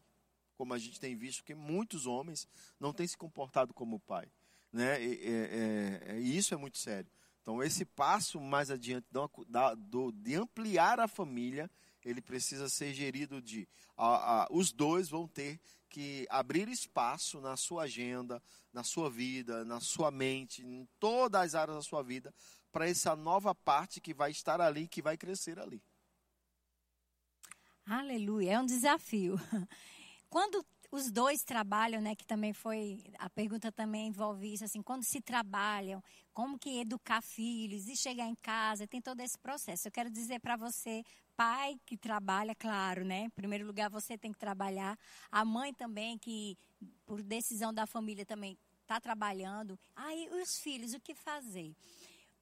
[0.56, 4.30] Como a gente tem visto que muitos homens não têm se comportado como pai.
[4.72, 5.02] Né?
[5.02, 7.10] E, é, é, isso é muito sério.
[7.42, 9.06] Então, esse passo mais adiante
[10.14, 11.70] de ampliar a família,
[12.08, 13.68] ele precisa ser gerido de.
[13.96, 19.64] A, a, os dois vão ter que abrir espaço na sua agenda, na sua vida,
[19.64, 22.32] na sua mente, em todas as áreas da sua vida,
[22.70, 25.82] para essa nova parte que vai estar ali, que vai crescer ali.
[27.84, 29.36] Aleluia, é um desafio.
[30.30, 32.14] Quando os dois trabalham, né?
[32.14, 37.22] Que também foi a pergunta também envolve isso, assim, quando se trabalham, como que educar
[37.22, 39.86] filhos e chegar em casa, tem todo esse processo.
[39.86, 41.02] Eu quero dizer para você,
[41.40, 43.20] pai que trabalha, claro, né?
[43.20, 44.98] Em primeiro lugar, você tem que trabalhar.
[45.32, 46.54] A mãe também que
[47.06, 49.78] por decisão da família também está trabalhando.
[49.96, 51.74] Aí os filhos, o que fazer?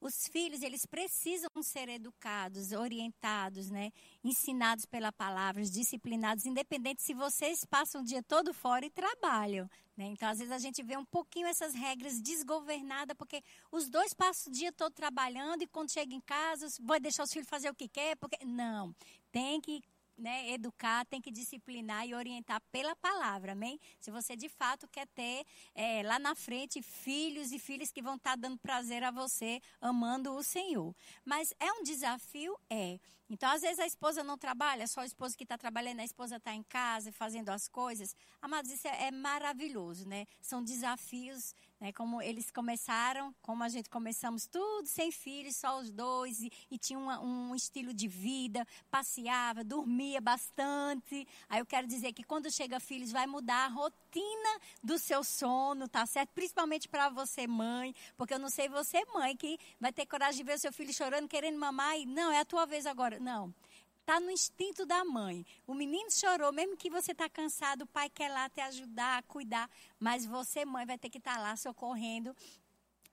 [0.01, 3.93] Os filhos, eles precisam ser educados, orientados, né?
[4.23, 10.07] Ensinados pela palavra, disciplinados, independente se vocês passam o dia todo fora e trabalham, né?
[10.07, 14.53] Então, às vezes a gente vê um pouquinho essas regras desgovernadas, porque os dois passam
[14.53, 17.75] o dia todo trabalhando e quando chega em casa, vai deixar os filhos fazer o
[17.75, 18.95] que quer, porque não,
[19.33, 19.83] tem que
[20.19, 23.79] né, educar, tem que disciplinar e orientar pela palavra, amém?
[24.01, 28.17] Se você de fato quer ter é, lá na frente filhos e filhas que vão
[28.17, 30.95] estar tá dando prazer a você, amando o Senhor.
[31.25, 32.59] Mas é um desafio?
[32.69, 32.99] É.
[33.31, 36.37] Então, às vezes a esposa não trabalha, só o esposo que está trabalhando, a esposa
[36.37, 38.15] está em casa fazendo as coisas.
[38.41, 40.27] Amados, isso é, é maravilhoso, né?
[40.41, 41.93] São desafios né?
[41.93, 46.79] Como eles começaram, como a gente começamos tudo sem filhos, só os dois, e, e
[46.79, 51.27] tinha uma, um estilo de vida, passeava, dormia bastante.
[51.49, 55.89] Aí eu quero dizer que quando chega filhos, vai mudar a rotina do seu sono,
[55.89, 56.31] tá certo?
[56.31, 60.45] Principalmente para você, mãe, porque eu não sei você, mãe, que vai ter coragem de
[60.45, 63.18] ver o seu filho chorando, querendo mamar, e não, é a tua vez agora.
[63.19, 63.55] Não
[64.09, 65.45] está no instinto da mãe.
[65.67, 69.71] O menino chorou, mesmo que você está cansado, o pai quer lá te ajudar, cuidar,
[70.01, 72.35] mas você, mãe, vai ter que estar tá lá socorrendo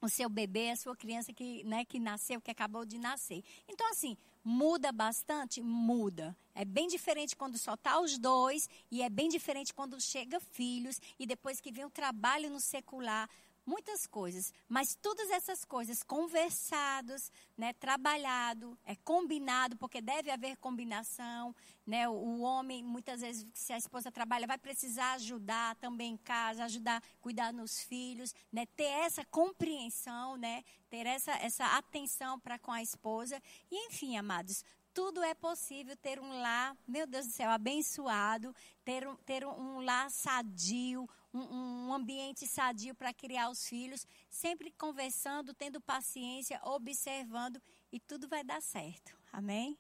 [0.01, 3.43] o seu bebê, a sua criança que, né, que nasceu, que acabou de nascer.
[3.67, 5.61] Então, assim, muda bastante?
[5.61, 6.35] Muda.
[6.53, 11.01] É bem diferente quando só tá os dois e é bem diferente quando chega filhos
[11.19, 13.29] e depois que vem o trabalho no secular
[13.65, 21.56] muitas coisas, mas todas essas coisas conversados, né, trabalhado, é combinado, porque deve haver combinação,
[21.86, 22.08] né?
[22.08, 26.65] O, o, homem muitas vezes se a esposa trabalha vai precisar ajudar também em casa,
[26.65, 28.65] ajudar, cuidar nos filhos, né?
[28.75, 30.63] Ter essa compreensão, né?
[30.89, 34.63] Ter essa essa atenção para com a esposa e enfim, amados,
[34.95, 39.82] tudo é possível ter um lar, meu Deus do céu, abençoado, ter um, ter um
[39.82, 47.62] lar sadio, um, um ambiente sadio para criar os filhos, sempre conversando, tendo paciência, observando
[47.91, 49.15] e tudo vai dar certo.
[49.32, 49.78] Amém?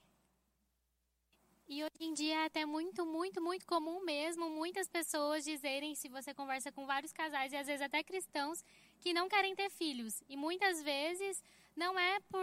[1.67, 6.07] E hoje em dia é até muito, muito, muito comum mesmo muitas pessoas dizerem, se
[6.07, 8.63] você conversa com vários casais e às vezes até cristãos,
[8.99, 10.21] que não querem ter filhos.
[10.29, 11.43] E muitas vezes
[11.75, 12.39] não é por.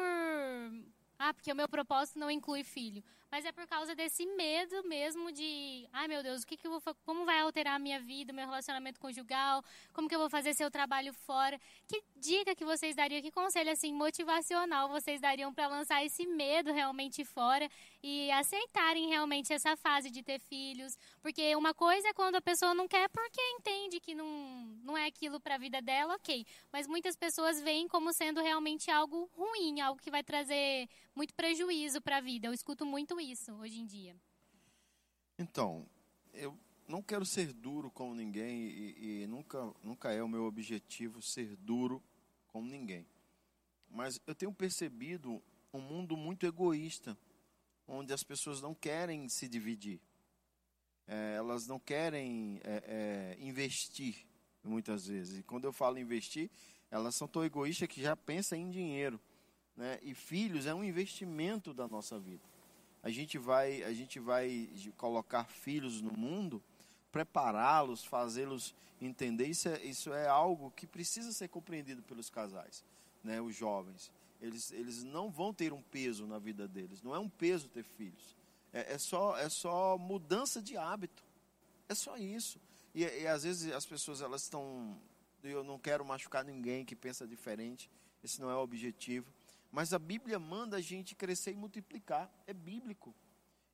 [1.25, 3.01] Ah, porque o meu propósito não inclui filho
[3.33, 6.71] mas é por causa desse medo mesmo de, ai meu Deus, o que, que eu
[6.71, 10.53] vou, como vai alterar a minha vida, meu relacionamento conjugal, como que eu vou fazer
[10.53, 11.59] seu trabalho fora?
[11.89, 16.75] Que dica que vocês dariam, que conselho assim motivacional vocês dariam para lançar esse medo
[16.75, 17.67] realmente fora
[18.03, 20.99] e aceitarem realmente essa fase de ter filhos?
[21.23, 24.27] Porque uma coisa é quando a pessoa não quer porque entende que não,
[25.13, 26.47] aquilo para a vida dela, ok.
[26.73, 32.01] Mas muitas pessoas veem como sendo realmente algo ruim, algo que vai trazer muito prejuízo
[32.01, 32.49] para a vida.
[32.49, 34.17] Eu escuto muito isso hoje em dia?
[35.39, 35.87] Então,
[36.33, 41.21] eu não quero ser duro com ninguém e, e nunca, nunca é o meu objetivo
[41.21, 42.03] ser duro
[42.49, 43.07] com ninguém.
[43.91, 47.17] Mas eu tenho percebido um mundo muito egoísta,
[47.87, 50.01] onde as pessoas não querem se dividir.
[51.07, 54.27] É, elas não querem é, é, investir,
[54.63, 55.41] muitas vezes.
[55.41, 56.51] E quando eu falo investir,
[56.91, 59.21] elas são tão egoístas que já pensam em dinheiro.
[59.77, 59.99] Né?
[60.03, 62.53] E filhos é um investimento da nossa vida
[63.03, 66.63] a gente vai, a gente vai colocar filhos no mundo,
[67.11, 69.47] prepará-los, fazê-los entender.
[69.47, 72.85] Isso é, isso é algo que precisa ser compreendido pelos casais,
[73.25, 74.13] né, os jovens.
[74.41, 77.03] Eles, eles não vão ter um peso na vida deles.
[77.03, 78.37] Não é um peso ter filhos.
[78.73, 81.25] É, é só, é só mudança de hábito.
[81.89, 82.61] É só isso.
[82.95, 85.01] E, e às vezes as pessoas elas estão.
[85.43, 87.91] Eu não quero machucar ninguém que pensa diferente.
[88.23, 89.33] Esse não é o objetivo.
[89.71, 92.31] Mas a Bíblia manda a gente crescer e multiplicar.
[92.47, 93.15] É bíblico.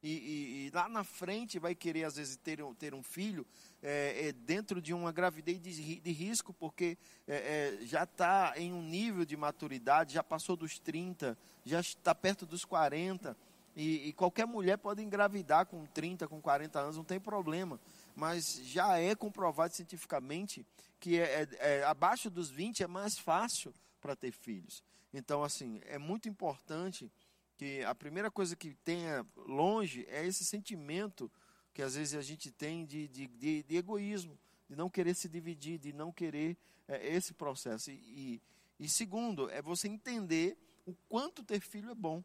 [0.00, 3.44] E, e, e lá na frente vai querer, às vezes, ter, ter um filho
[3.83, 8.72] é, é, dentro de uma gravidez de, de risco, porque é, é já está em
[8.72, 13.37] um nível de maturidade, já passou dos 30, já está perto dos 40.
[13.74, 17.81] E, e, qualquer mulher pode engravidar com 30, com 40 anos, não tem problema.
[18.18, 20.66] Mas já é comprovado cientificamente
[20.98, 24.83] que é, é, é abaixo dos 20 é mais fácil para ter filhos.
[25.14, 27.12] Então, assim, é muito importante
[27.57, 31.31] que a primeira coisa que tenha longe é esse sentimento
[31.72, 34.37] que às vezes a gente tem de, de, de, de egoísmo,
[34.68, 36.57] de não querer se dividir, de não querer
[36.88, 37.92] é, esse processo.
[37.92, 38.42] E, e,
[38.81, 42.20] e segundo, é você entender o quanto ter filho é bom.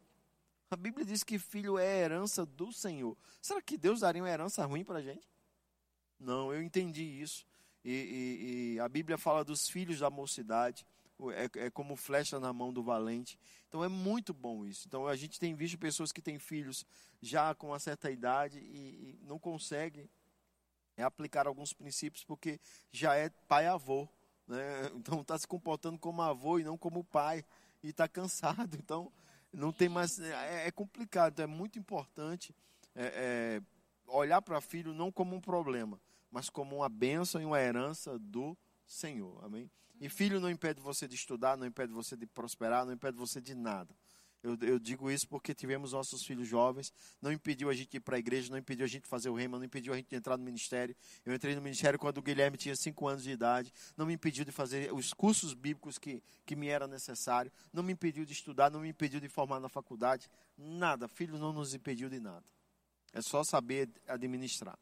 [0.72, 3.16] A Bíblia diz que filho é herança do Senhor.
[3.40, 5.32] Será que Deus daria uma herança ruim para a gente?
[6.18, 7.46] Não, eu entendi isso.
[7.84, 10.86] E, e, e a Bíblia fala dos filhos da mocidade.
[11.32, 13.38] É, é, como flecha na mão do valente.
[13.68, 14.86] Então é muito bom isso.
[14.88, 16.84] Então a gente tem visto pessoas que têm filhos
[17.22, 20.10] já com uma certa idade e, e não conseguem
[20.98, 22.60] aplicar alguns princípios porque
[22.92, 24.08] já é pai avô.
[24.46, 24.58] Né?
[24.96, 27.44] Então está se comportando como avô e não como pai.
[27.82, 28.76] E está cansado.
[28.76, 29.12] Então
[29.52, 30.18] não tem mais.
[30.18, 31.34] É, é complicado.
[31.34, 32.52] Então, é muito importante
[32.94, 33.06] é,
[33.60, 33.62] é
[34.06, 38.56] olhar para filho não como um problema, mas como uma bênção e uma herança do
[38.86, 39.44] Senhor.
[39.44, 39.70] Amém?
[40.00, 43.40] E filho não impede você de estudar, não impede você de prosperar, não impede você
[43.40, 43.94] de nada.
[44.44, 48.16] Eu, eu digo isso porque tivemos nossos filhos jovens, não impediu a gente ir para
[48.16, 50.44] a igreja, não impediu a gente fazer o rema, não impediu a gente entrar no
[50.44, 50.94] ministério.
[51.24, 54.44] Eu entrei no ministério quando o Guilherme tinha 5 anos de idade, não me impediu
[54.44, 58.70] de fazer os cursos bíblicos que, que me era necessário, não me impediu de estudar,
[58.70, 61.08] não me impediu de formar na faculdade, nada.
[61.08, 62.44] Filho não nos impediu de nada.
[63.14, 64.76] É só saber administrar.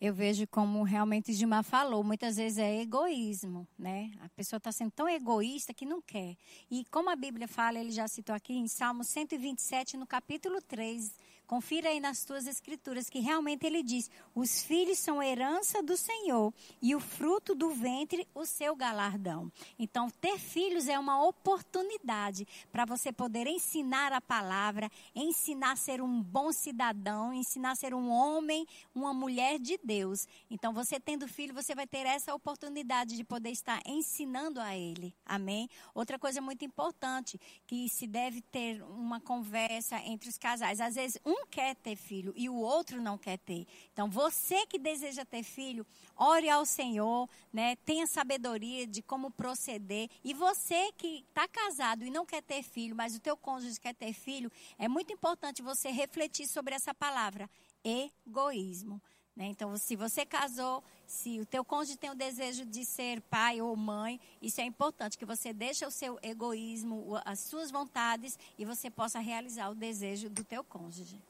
[0.00, 4.10] Eu vejo como realmente Gilmar falou, muitas vezes é egoísmo, né?
[4.18, 6.36] A pessoa está sendo tão egoísta que não quer.
[6.68, 11.14] E como a Bíblia fala, ele já citou aqui em Salmo 127, no capítulo 3,
[11.52, 16.50] Confira aí nas tuas escrituras que realmente ele diz: os filhos são herança do Senhor
[16.80, 19.52] e o fruto do ventre o seu galardão.
[19.78, 26.00] Então, ter filhos é uma oportunidade para você poder ensinar a palavra, ensinar a ser
[26.00, 30.26] um bom cidadão, ensinar a ser um homem, uma mulher de Deus.
[30.50, 35.14] Então, você tendo filho, você vai ter essa oportunidade de poder estar ensinando a ele.
[35.26, 35.68] Amém?
[35.94, 40.80] Outra coisa muito importante que se deve ter uma conversa entre os casais.
[40.80, 43.66] Às vezes, um quer ter filho e o outro não quer ter.
[43.92, 47.76] Então, você que deseja ter filho, ore ao Senhor, né?
[47.76, 50.08] Tenha sabedoria de como proceder.
[50.24, 53.94] E você que está casado e não quer ter filho, mas o teu cônjuge quer
[53.94, 57.48] ter filho, é muito importante você refletir sobre essa palavra,
[57.84, 59.00] egoísmo.
[59.34, 59.46] Né?
[59.46, 63.74] Então, se você casou, se o teu cônjuge tem o desejo de ser pai ou
[63.74, 68.90] mãe, isso é importante, que você deixe o seu egoísmo, as suas vontades e você
[68.90, 71.20] possa realizar o desejo do teu cônjuge.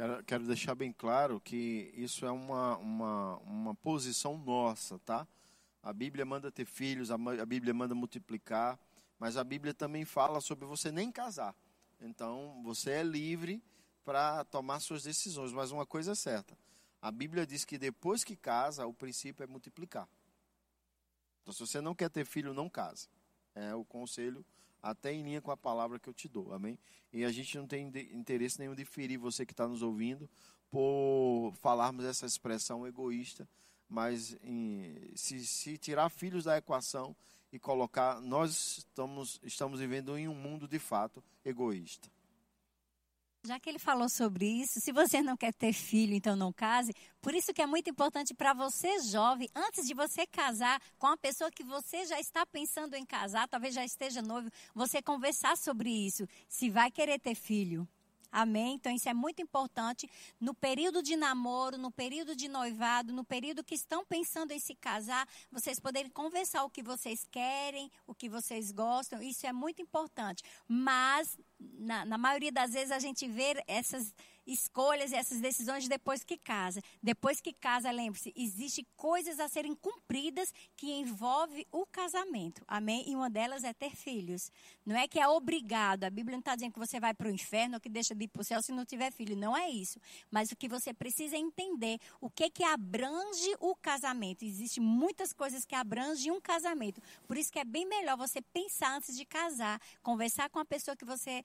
[0.00, 5.28] Quero, quero deixar bem claro que isso é uma, uma, uma posição nossa, tá?
[5.82, 8.80] A Bíblia manda ter filhos, a, a Bíblia manda multiplicar,
[9.18, 11.54] mas a Bíblia também fala sobre você nem casar.
[12.00, 13.62] Então, você é livre
[14.02, 16.56] para tomar suas decisões, mas uma coisa é certa
[17.02, 20.08] a Bíblia diz que depois que casa, o princípio é multiplicar.
[21.42, 23.06] Então, se você não quer ter filho, não casa.
[23.54, 24.42] É o conselho
[24.82, 26.52] até em linha com a palavra que eu te dou.
[26.52, 26.78] Amém?
[27.12, 30.28] E a gente não tem interesse nenhum de ferir você que está nos ouvindo
[30.70, 33.48] por falarmos essa expressão egoísta.
[33.88, 37.14] Mas em, se, se tirar filhos da equação
[37.52, 42.08] e colocar, nós estamos, estamos vivendo em um mundo de fato egoísta.
[43.42, 46.92] Já que ele falou sobre isso, se você não quer ter filho, então não case.
[47.22, 51.16] Por isso que é muito importante para você, jovem, antes de você casar com a
[51.16, 55.88] pessoa que você já está pensando em casar, talvez já esteja noivo, você conversar sobre
[55.88, 56.26] isso.
[56.48, 57.88] Se vai querer ter filho.
[58.32, 58.74] Amém?
[58.74, 60.08] Então, isso é muito importante.
[60.40, 64.74] No período de namoro, no período de noivado, no período que estão pensando em se
[64.74, 69.20] casar, vocês poderem conversar o que vocês querem, o que vocês gostam.
[69.22, 70.42] Isso é muito importante.
[70.68, 74.14] Mas, na, na maioria das vezes, a gente vê essas
[74.52, 76.80] escolhas e essas decisões depois que casa.
[77.02, 82.62] Depois que casa, lembre-se, existe coisas a serem cumpridas que envolve o casamento.
[82.66, 83.04] Amém?
[83.06, 84.50] E uma delas é ter filhos.
[84.84, 86.04] Não é que é obrigado.
[86.04, 88.24] A Bíblia não está dizendo que você vai para o inferno ou que deixa de
[88.24, 89.36] ir para o céu se não tiver filho.
[89.36, 90.00] Não é isso.
[90.30, 94.44] Mas o que você precisa é entender o que que abrange o casamento.
[94.44, 97.00] Existem muitas coisas que abrangem um casamento.
[97.26, 100.96] Por isso que é bem melhor você pensar antes de casar, conversar com a pessoa
[100.96, 101.42] que você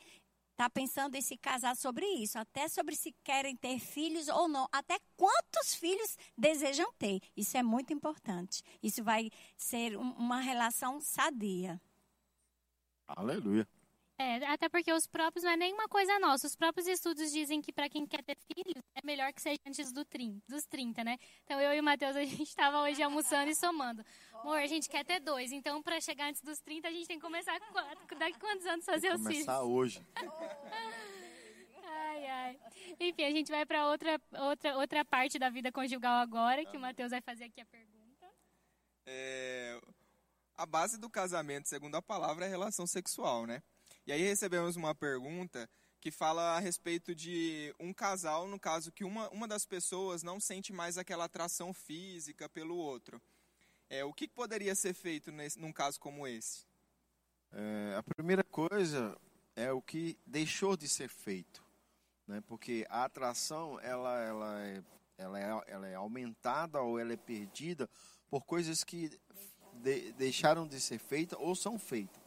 [0.56, 4.68] está pensando em se casar sobre isso, até sobre se querem ter filhos ou não,
[4.72, 7.20] até quantos filhos desejam ter.
[7.36, 8.64] Isso é muito importante.
[8.82, 11.80] Isso vai ser um, uma relação sadia.
[13.06, 13.68] Aleluia.
[14.18, 16.48] É, até porque os próprios não é nenhuma coisa nossa.
[16.48, 19.92] Os próprios estudos dizem que para quem quer ter filhos, é melhor que seja antes
[19.92, 21.18] do 30, dos 30, né?
[21.44, 24.06] Então eu e o Matheus, a gente estava hoje almoçando e somando.
[24.36, 27.18] Amor, a gente quer ter dois, então para chegar antes dos 30, a gente tem
[27.18, 28.18] que começar quatro.
[28.18, 29.46] Daqui quantos anos fazer os filhos?
[29.46, 30.06] Começar hoje.
[31.84, 32.60] ai, ai.
[32.98, 36.80] Enfim, a gente vai para outra, outra, outra parte da vida conjugal agora, que o
[36.80, 37.96] Matheus vai fazer aqui a pergunta.
[39.06, 39.78] É,
[40.56, 43.62] a base do casamento, segundo a palavra, é a relação sexual, né?
[44.06, 45.68] E aí recebemos uma pergunta
[46.00, 50.40] que fala a respeito de um casal, no caso que uma, uma das pessoas não
[50.40, 53.20] sente mais aquela atração física pelo outro.
[53.90, 56.68] É, o que poderia ser feito nesse, num caso como esse?
[57.52, 59.18] É, a primeira coisa
[59.56, 61.64] é o que deixou de ser feito,
[62.28, 62.42] né?
[62.46, 64.84] Porque a atração ela, ela é,
[65.18, 67.90] ela é, ela é aumentada ou ela é perdida
[68.30, 69.10] por coisas que
[69.74, 72.25] de, deixaram de ser feitas ou são feitas.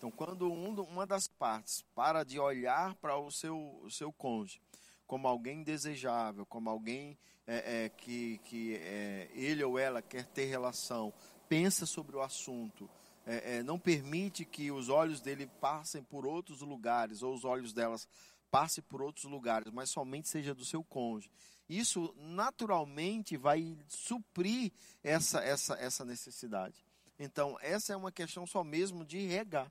[0.00, 4.58] Então, quando um, uma das partes para de olhar para o seu, o seu cônjuge
[5.06, 10.46] como alguém desejável, como alguém é, é, que, que é, ele ou ela quer ter
[10.46, 11.12] relação,
[11.50, 12.88] pensa sobre o assunto,
[13.26, 17.74] é, é, não permite que os olhos dele passem por outros lugares, ou os olhos
[17.74, 18.08] delas
[18.50, 21.30] passem por outros lugares, mas somente seja do seu cônjuge.
[21.68, 24.72] Isso naturalmente vai suprir
[25.04, 26.82] essa, essa, essa necessidade.
[27.18, 29.70] Então, essa é uma questão só mesmo de regar.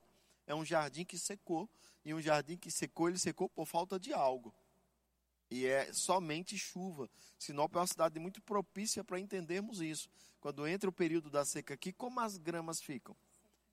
[0.49, 1.69] É um jardim que secou,
[2.03, 4.51] e um jardim que secou, ele secou por falta de algo.
[5.47, 7.07] E é somente chuva.
[7.37, 10.09] Sinop é uma cidade muito propícia para entendermos isso.
[10.41, 13.15] Quando entra o período da seca aqui, como as gramas ficam?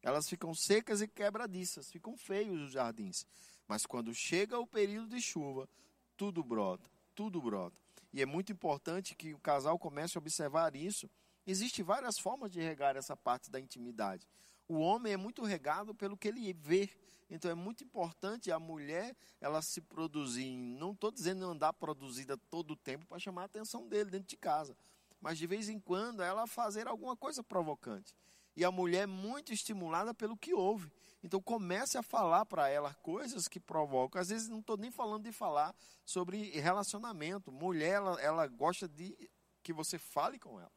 [0.02, 3.26] Elas ficam secas e quebradiças, ficam feios os jardins.
[3.66, 5.66] Mas quando chega o período de chuva,
[6.14, 7.80] tudo brota, tudo brota.
[8.12, 11.08] E é muito importante que o casal comece a observar isso.
[11.46, 14.28] Existem várias formas de regar essa parte da intimidade.
[14.68, 16.90] O homem é muito regado pelo que ele vê.
[17.28, 20.56] Então é muito importante a mulher ela se produzir.
[20.56, 24.36] Não estou dizendo andar produzida todo o tempo para chamar a atenção dele dentro de
[24.36, 24.76] casa.
[25.20, 28.14] Mas de vez em quando ela fazer alguma coisa provocante.
[28.56, 30.90] E a mulher é muito estimulada pelo que ouve.
[31.22, 34.20] Então comece a falar para ela coisas que provocam.
[34.20, 37.52] Às vezes não estou nem falando de falar sobre relacionamento.
[37.52, 39.14] Mulher, ela, ela gosta de
[39.62, 40.72] que você fale com ela.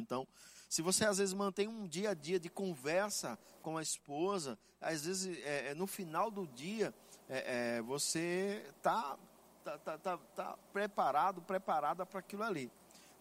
[0.00, 0.26] Então,
[0.68, 5.04] se você às vezes mantém um dia a dia de conversa com a esposa, às
[5.04, 6.94] vezes é, é no final do dia
[7.28, 9.18] é, é, você está
[9.62, 12.70] tá, tá, tá, tá preparado, preparada para aquilo ali.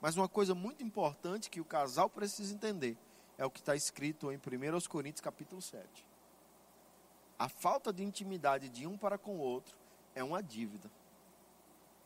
[0.02, 2.98] Mas uma coisa muito importante que o casal precisa entender
[3.38, 6.06] é o que está escrito em 1 Coríntios capítulo 7.
[7.38, 9.78] A falta de intimidade de um para com o outro
[10.14, 10.90] é uma dívida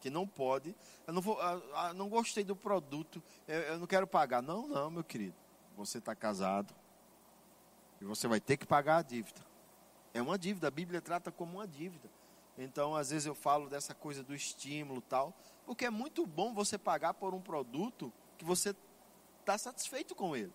[0.03, 0.75] que não pode.
[1.07, 4.41] Eu não, vou, eu não gostei do produto, eu, eu não quero pagar.
[4.41, 5.35] Não, não, meu querido.
[5.77, 6.75] Você está casado
[8.01, 9.39] e você vai ter que pagar a dívida.
[10.13, 12.09] É uma dívida, a Bíblia trata como uma dívida.
[12.57, 15.33] Então, às vezes eu falo dessa coisa do estímulo tal,
[15.65, 18.75] porque é muito bom você pagar por um produto que você
[19.39, 20.53] está satisfeito com ele.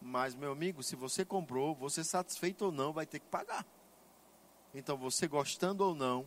[0.00, 3.66] Mas, meu amigo, se você comprou, você satisfeito ou não, vai ter que pagar.
[4.72, 6.24] Então, você gostando ou não,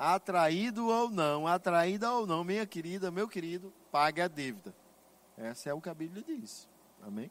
[0.00, 4.74] atraído ou não, atraída ou não, minha querida, meu querido, pague a dívida.
[5.36, 6.66] Essa é o que a Bíblia diz.
[7.02, 7.30] Amém?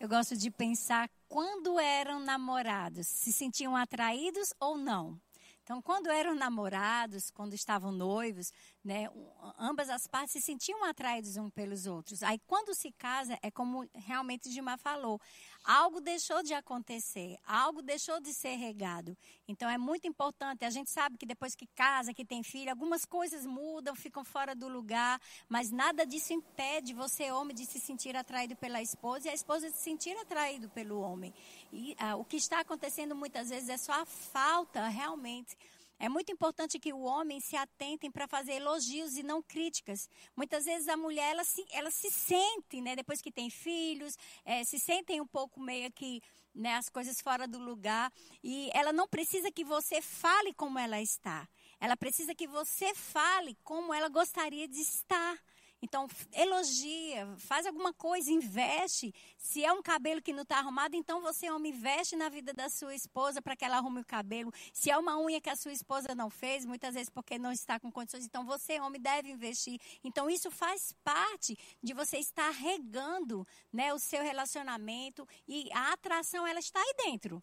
[0.00, 5.20] Eu gosto de pensar quando eram namorados, se sentiam atraídos ou não.
[5.62, 8.52] Então, quando eram namorados, quando estavam noivos,
[8.84, 9.10] né,
[9.58, 12.22] ambas as partes se sentiam atraídos uns pelos outros.
[12.22, 15.20] Aí, quando se casa, é como realmente Gilmar falou,
[15.66, 19.16] algo deixou de acontecer, algo deixou de ser regado.
[19.48, 20.64] Então, é muito importante.
[20.64, 24.54] A gente sabe que depois que casa, que tem filho, algumas coisas mudam, ficam fora
[24.54, 29.30] do lugar, mas nada disso impede você, homem, de se sentir atraído pela esposa e
[29.30, 31.34] a esposa de se sentir atraído pelo homem.
[31.72, 35.56] E ah, o que está acontecendo muitas vezes é só a falta, realmente,
[35.98, 40.08] é muito importante que o homem se atentem para fazer elogios e não críticas.
[40.36, 44.62] Muitas vezes a mulher ela se, ela se sente, né, depois que tem filhos, é,
[44.64, 46.22] se sentem um pouco meio que
[46.54, 51.00] né, as coisas fora do lugar e ela não precisa que você fale como ela
[51.00, 51.48] está.
[51.80, 55.38] Ela precisa que você fale como ela gostaria de estar.
[55.82, 59.14] Então, elogia, faz alguma coisa, investe.
[59.36, 62.68] Se é um cabelo que não está arrumado, então você, homem, investe na vida da
[62.70, 64.52] sua esposa para que ela arrume o cabelo.
[64.72, 67.78] Se é uma unha que a sua esposa não fez, muitas vezes porque não está
[67.78, 69.78] com condições, então você, homem, deve investir.
[70.02, 76.46] Então, isso faz parte de você estar regando né, o seu relacionamento e a atração,
[76.46, 77.42] ela está aí dentro.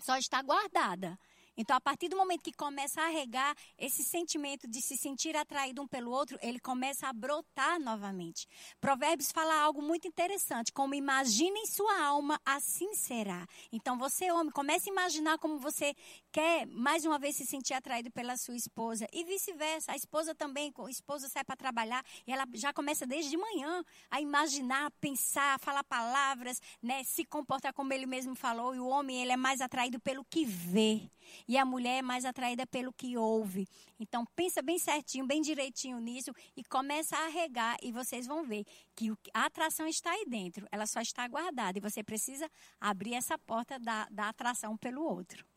[0.00, 1.18] Só está guardada.
[1.56, 5.82] Então, a partir do momento que começa a regar, esse sentimento de se sentir atraído
[5.82, 8.46] um pelo outro, ele começa a brotar novamente.
[8.80, 13.46] Provérbios fala algo muito interessante, como imagine em sua alma, assim será.
[13.72, 15.94] Então, você, homem, comece a imaginar como você
[16.34, 19.06] quer, mais uma vez, se sentir atraído pela sua esposa.
[19.12, 19.92] E vice-versa.
[19.92, 23.84] A esposa também, a esposa sai para trabalhar e ela já começa desde de manhã
[24.10, 28.74] a imaginar, pensar, falar palavras, né, se comportar como ele mesmo falou.
[28.74, 31.08] E o homem, ele é mais atraído pelo que vê.
[31.46, 33.68] E a mulher é mais atraída pelo que ouve.
[34.00, 38.64] Então, pensa bem certinho, bem direitinho nisso e começa a regar e vocês vão ver
[38.96, 40.66] que a atração está aí dentro.
[40.72, 45.53] Ela só está guardada e você precisa abrir essa porta da, da atração pelo outro.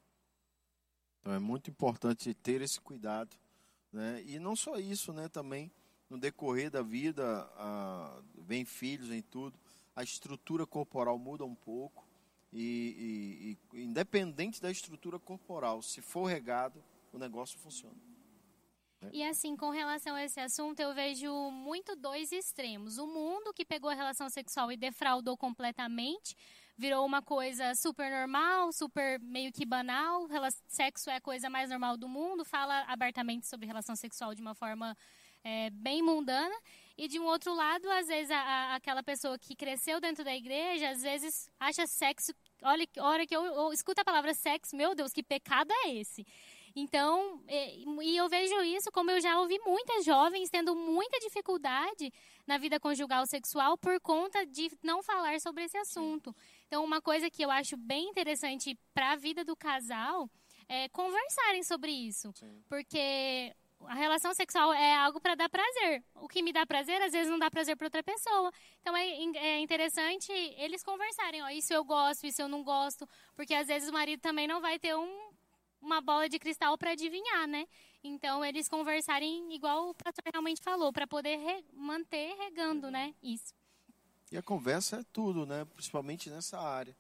[1.28, 3.36] Então, é muito importante ter esse cuidado.
[3.91, 4.23] Né?
[4.25, 5.28] E não só isso, né?
[5.28, 5.69] Também
[6.09, 9.59] no decorrer da vida, ah, vem filhos, em tudo,
[9.93, 12.07] a estrutura corporal muda um pouco.
[12.53, 17.97] E, e, e, independente da estrutura corporal, se for regado, o negócio funciona.
[19.11, 22.97] E assim, com relação a esse assunto, eu vejo muito dois extremos.
[22.97, 26.38] O mundo que pegou a relação sexual e defraudou completamente,
[26.78, 30.28] virou uma coisa super normal, super meio que banal.
[30.67, 34.53] Sexo é a coisa mais normal do mundo, fala abertamente sobre relação sexual de uma
[34.53, 34.95] forma
[35.43, 36.55] é, bem mundana.
[36.97, 40.36] E de um outro lado, às vezes, a, a, aquela pessoa que cresceu dentro da
[40.36, 42.34] igreja, às vezes acha sexo.
[42.63, 46.25] Olha, hora que eu, eu escuto a palavra sexo, meu Deus, que pecado é esse?
[46.80, 47.41] Então,
[48.03, 52.13] e eu vejo isso como eu já ouvi muitas jovens tendo muita dificuldade
[52.45, 56.36] na vida conjugal sexual por conta de não falar sobre esse assunto.
[56.68, 60.30] Então, uma coisa que eu acho bem interessante para a vida do casal
[60.68, 62.32] é conversarem sobre isso.
[62.36, 62.61] Sim.
[62.68, 63.55] Porque
[63.86, 66.03] a relação sexual é algo para dar prazer.
[66.15, 68.51] O que me dá prazer, às vezes não dá prazer para outra pessoa.
[68.82, 69.07] Então é,
[69.38, 73.89] é, interessante eles conversarem, ó, isso eu gosto, isso eu não gosto, porque às vezes
[73.89, 75.28] o marido também não vai ter um
[75.80, 77.68] uma bola de cristal para adivinhar, né?
[78.03, 83.13] Então eles conversarem igual o pastor realmente falou, para poder re manter regando, né?
[83.22, 83.53] Isso.
[84.32, 85.65] E a conversa é tudo, né?
[85.73, 86.95] Principalmente nessa área.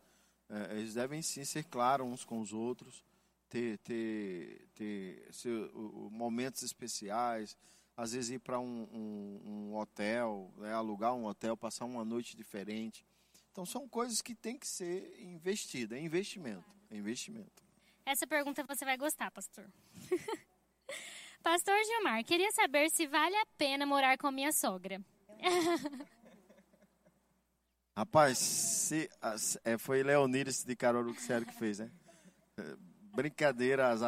[0.49, 3.03] É, eles devem sim ser claros uns com os outros,
[3.49, 7.57] ter, ter, ter seu, o, momentos especiais,
[7.97, 10.73] às vezes ir para um, um, um, hotel, né?
[10.73, 13.05] alugar um hotel, passar uma noite diferente.
[13.51, 17.63] Então são coisas que tem que ser investida, é investimento, é investimento.
[18.05, 19.65] Essa pergunta você vai gostar, pastor.
[21.43, 25.01] pastor Gilmar, queria saber se vale a pena morar com minha sogra.
[27.97, 29.09] Rapaz, se,
[29.65, 31.89] é, foi Leonidas de Caruaru que que fez, né?
[32.55, 32.75] É,
[33.11, 34.03] brincadeiras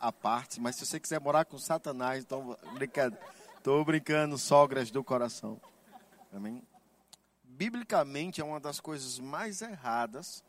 [0.00, 3.22] à parte, mas se você quiser morar com Satanás, então brincadeira.
[3.62, 5.60] Tô brincando, sogras do coração.
[6.32, 6.66] Amém?
[7.44, 10.42] Biblicamente é uma das coisas mais erradas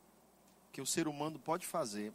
[0.72, 2.14] que o ser humano pode fazer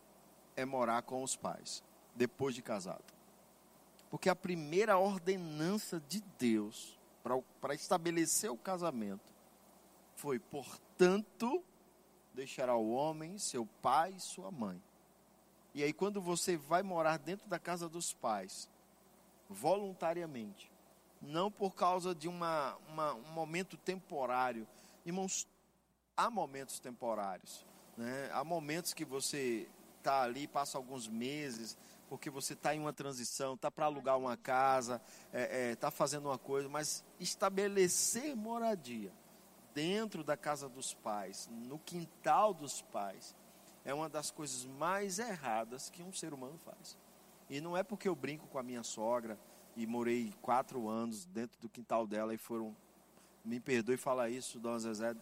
[0.57, 1.85] é morar com os pais,
[2.17, 3.05] depois de casado.
[4.09, 6.99] Porque a primeira ordenança de Deus
[7.61, 9.40] para estabelecer o casamento
[10.21, 11.65] foi, portanto,
[12.35, 14.81] deixará o homem, seu pai e sua mãe.
[15.75, 18.69] E aí, quando você vai morar dentro da casa dos pais,
[19.49, 20.71] voluntariamente,
[21.23, 24.69] não por causa de uma, uma um momento temporário,
[25.07, 25.49] irmãos,
[26.15, 27.65] há momentos temporários.
[27.97, 28.31] Né?
[28.35, 29.67] Há momentos que você
[29.99, 31.79] está ali, passa alguns meses,
[32.11, 35.91] porque você está em uma transição, está para alugar uma casa, está é, é, tá
[35.91, 39.13] fazendo uma coisa, mas estabelecer moradia
[39.75, 43.35] dentro da casa dos pais, no quintal dos pais,
[43.85, 46.97] é uma das coisas mais erradas que um ser humano faz.
[47.49, 49.39] E não é porque eu brinco com a minha sogra
[49.77, 52.77] e morei quatro anos dentro do quintal dela e foram,
[53.45, 55.15] me perdoe falar isso, Dona Zezé,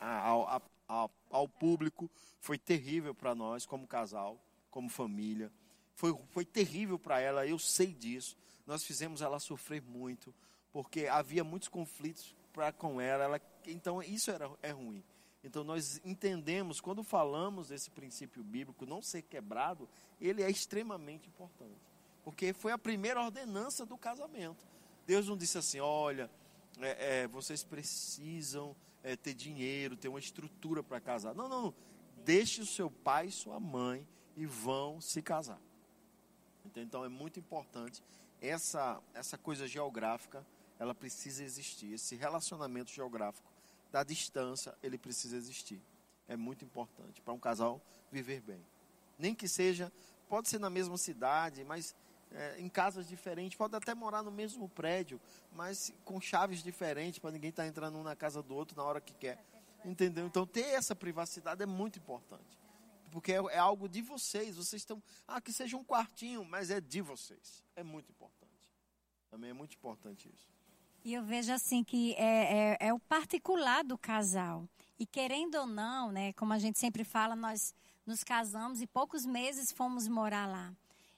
[0.00, 2.10] a, a, ao, ao público,
[2.40, 4.38] foi terrível para nós como casal,
[4.70, 5.50] como família.
[5.94, 8.36] Foi, foi terrível para ela, eu sei disso.
[8.66, 10.34] Nós fizemos ela sofrer muito,
[10.72, 13.40] porque havia muitos conflitos para com ela, ela.
[13.66, 15.02] Então isso era, é ruim.
[15.44, 19.88] Então nós entendemos, quando falamos desse princípio bíblico não ser quebrado,
[20.20, 21.80] ele é extremamente importante.
[22.22, 24.64] Porque foi a primeira ordenança do casamento.
[25.04, 26.30] Deus não disse assim, olha,
[26.80, 31.34] é, é, vocês precisam é, ter dinheiro, ter uma estrutura para casar.
[31.34, 31.74] Não, não, não.
[32.24, 35.60] Deixe o seu pai e sua mãe e vão se casar.
[36.76, 38.02] Então é muito importante
[38.40, 40.46] essa, essa coisa geográfica,
[40.82, 41.92] ela precisa existir.
[41.92, 43.48] Esse relacionamento geográfico
[43.92, 45.80] da distância, ele precisa existir.
[46.26, 47.80] É muito importante para um casal
[48.10, 48.60] viver bem.
[49.16, 49.92] Nem que seja,
[50.28, 51.94] pode ser na mesma cidade, mas
[52.32, 55.20] é, em casas diferentes, pode até morar no mesmo prédio,
[55.52, 58.82] mas com chaves diferentes, para ninguém estar tá entrando um na casa do outro na
[58.82, 59.44] hora que quer.
[59.84, 60.26] Entendeu?
[60.26, 62.58] Então, ter essa privacidade é muito importante.
[63.12, 64.56] Porque é, é algo de vocês.
[64.56, 65.00] Vocês estão.
[65.28, 67.62] Ah, que seja um quartinho, mas é de vocês.
[67.76, 68.42] É muito importante.
[69.30, 70.51] Também é muito importante isso.
[71.04, 74.68] E eu vejo assim que é, é, é o particular do casal.
[74.98, 77.74] E querendo ou não, né, como a gente sempre fala, nós
[78.06, 80.72] nos casamos e poucos meses fomos morar lá.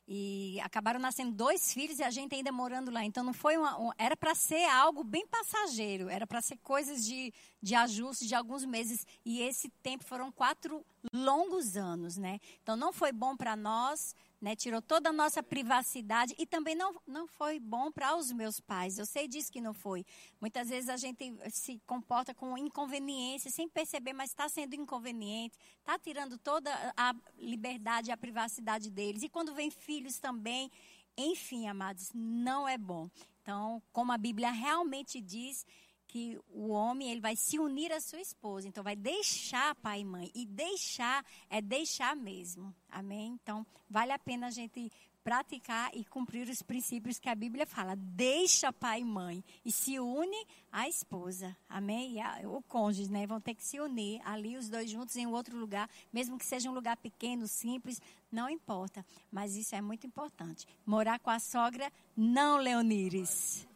[0.06, 3.04] E acabaram nascendo dois filhos e a gente ainda morando lá.
[3.04, 3.78] Então não foi uma.
[3.78, 7.32] Um, era para ser algo bem passageiro, era para ser coisas de,
[7.62, 9.06] de ajuste de alguns meses.
[9.24, 12.38] E esse tempo foram quatro longos anos, né?
[12.62, 14.14] Então não foi bom para nós,
[14.44, 14.54] né?
[14.54, 18.98] Tirou toda a nossa privacidade e também não, não foi bom para os meus pais.
[18.98, 20.04] Eu sei disso que não foi.
[20.38, 25.98] Muitas vezes a gente se comporta com inconveniência sem perceber, mas está sendo inconveniente, está
[25.98, 29.22] tirando toda a liberdade a privacidade deles.
[29.22, 30.70] E quando vem filhos também,
[31.16, 33.08] enfim, amados, não é bom.
[33.40, 35.66] Então, como a Bíblia realmente diz,
[36.14, 38.68] que o homem ele vai se unir à sua esposa.
[38.68, 40.30] Então vai deixar pai e mãe.
[40.32, 42.72] E deixar é deixar mesmo.
[42.88, 43.36] Amém?
[43.42, 44.92] Então vale a pena a gente
[45.24, 47.96] praticar e cumprir os princípios que a Bíblia fala.
[47.96, 51.56] Deixa pai e mãe e se une à esposa.
[51.68, 52.12] Amém?
[52.12, 53.26] E a, o cônjuge, né?
[53.26, 56.70] Vão ter que se unir ali os dois juntos em outro lugar, mesmo que seja
[56.70, 58.00] um lugar pequeno, simples,
[58.30, 59.04] não importa.
[59.32, 60.64] Mas isso é muito importante.
[60.86, 63.66] Morar com a sogra, não, Leonires.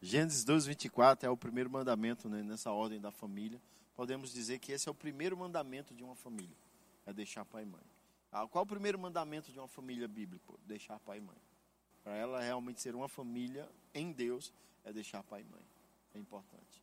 [0.00, 3.60] Gênesis 2, 24 é o primeiro mandamento né, nessa ordem da família.
[3.94, 6.56] Podemos dizer que esse é o primeiro mandamento de uma família:
[7.06, 7.82] é deixar pai e mãe.
[8.30, 10.52] Ah, qual o primeiro mandamento de uma família bíblica?
[10.66, 11.38] Deixar pai e mãe.
[12.04, 14.52] Para ela realmente ser uma família em Deus,
[14.84, 15.62] é deixar pai e mãe.
[16.14, 16.82] É importante.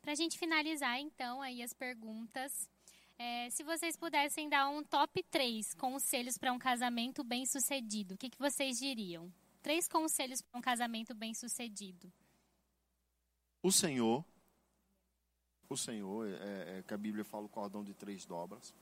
[0.00, 2.68] Para a gente finalizar, então, aí as perguntas.
[3.18, 8.18] É, se vocês pudessem dar um top 3 conselhos para um casamento bem sucedido, o
[8.18, 9.32] que, que vocês diriam?
[9.66, 12.12] Três conselhos para um casamento bem sucedido.
[13.60, 14.24] O Senhor,
[15.68, 18.72] o Senhor, é, é, que a Bíblia fala o cordão de três dobras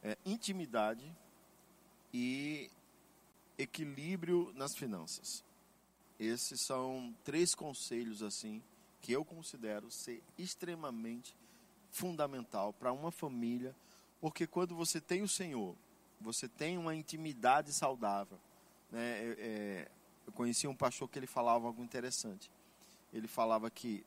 [0.00, 1.12] é, intimidade
[2.14, 2.70] e
[3.58, 5.44] equilíbrio nas finanças.
[6.16, 8.62] Esses são três conselhos assim
[9.00, 11.34] que eu considero ser extremamente
[11.90, 13.74] fundamental para uma família,
[14.20, 15.74] porque quando você tem o Senhor,
[16.20, 18.38] você tem uma intimidade saudável.
[18.90, 19.34] Né?
[19.38, 19.90] É,
[20.26, 22.50] eu conheci um pastor que ele falava algo interessante.
[23.12, 24.04] Ele falava que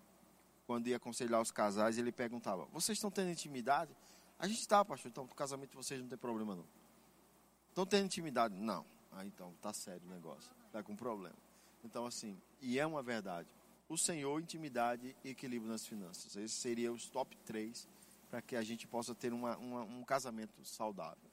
[0.67, 3.95] quando ia aconselhar os casais, ele perguntava: "Vocês estão tendo intimidade?"
[4.39, 6.65] A gente está, pastor, então o casamento de vocês não tem problema não.
[7.69, 8.55] Estão tendo intimidade?
[8.55, 8.83] Não.
[9.11, 10.51] Ah, então, tá sério o negócio.
[10.65, 11.35] Está com problema.
[11.83, 13.47] Então, assim, e é uma verdade.
[13.87, 16.35] O Senhor, intimidade e equilíbrio nas finanças.
[16.35, 17.87] Esses seriam os top 3
[18.29, 21.29] para que a gente possa ter uma, uma, um casamento saudável.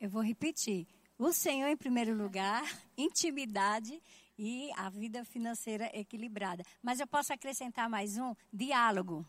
[0.00, 0.86] Eu vou repetir.
[1.22, 2.64] O Senhor em primeiro lugar,
[2.98, 4.02] intimidade
[4.36, 6.64] e a vida financeira equilibrada.
[6.82, 9.24] Mas eu posso acrescentar mais um: diálogo,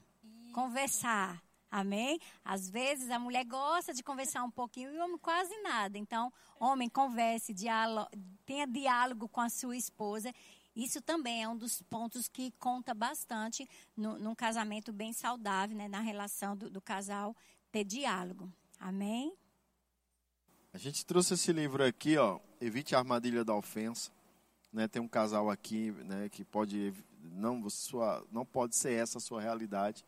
[0.51, 1.39] conversar
[1.69, 2.19] Amém?
[2.43, 5.95] Às vezes a mulher gosta de conversar um pouquinho e o homem quase nada.
[5.95, 8.09] Então, homem, converse, diálogo,
[8.43, 10.33] tenha diálogo com a sua esposa.
[10.75, 15.87] Isso também é um dos pontos que conta bastante no, num casamento bem saudável, né?
[15.87, 17.35] na relação do, do casal,
[17.71, 18.51] ter diálogo.
[18.79, 19.35] Amém?
[20.73, 24.11] A gente trouxe esse livro aqui, ó, Evite a Armadilha da Ofensa.
[24.71, 29.21] Né, tem um casal aqui né, que pode não sua não pode ser essa a
[29.21, 30.03] sua realidade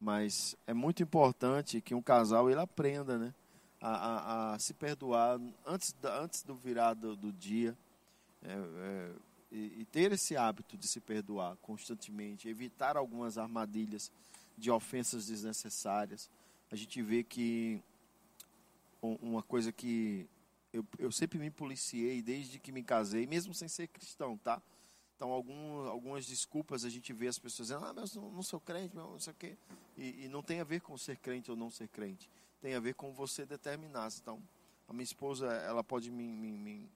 [0.00, 3.34] mas é muito importante que um casal ele aprenda, né?
[3.82, 7.76] A, a, a se perdoar antes, antes do virar do, dia.
[8.42, 9.12] É, é,
[9.52, 14.10] e, ter esse hábito de se perdoar constantemente, evitar algumas armadilhas
[14.56, 16.30] de ofensas desnecessárias.
[16.70, 17.82] A gente vê que
[19.02, 20.28] uma coisa que
[20.72, 24.62] eu, eu sempre me policiei desde que me casei, mesmo sem ser cristão, tá?
[25.16, 28.58] Então, algum, algumas desculpas a gente vê as pessoas dizendo, ah, mas não, não sou
[28.58, 29.58] crente, não sei o quê.
[29.96, 32.30] E, e, não tem a ver com ser crente ou não ser crente.
[32.58, 34.08] Tem a ver com você determinar.
[34.18, 34.42] Então,
[34.88, 36.90] a minha esposa, ela pode me, me, me,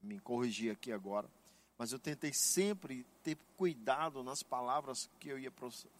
[0.00, 1.28] me corrigir aqui agora.
[1.76, 5.52] Mas eu tentei sempre ter cuidado nas palavras que eu ia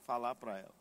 [0.07, 0.75] falar para ela.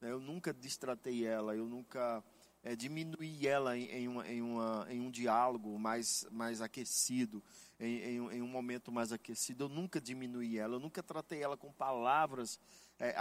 [0.00, 0.10] Né?
[0.10, 2.24] Eu nunca distratei ela, eu nunca
[2.62, 7.42] é, diminuí ela em, em, uma, em, uma, em um diálogo mais, mais aquecido
[7.78, 9.64] em, em, em, um momento mais aquecido.
[9.64, 12.60] Eu nunca diminuí ela, eu nunca tratei ela com palavras
[12.98, 13.14] é,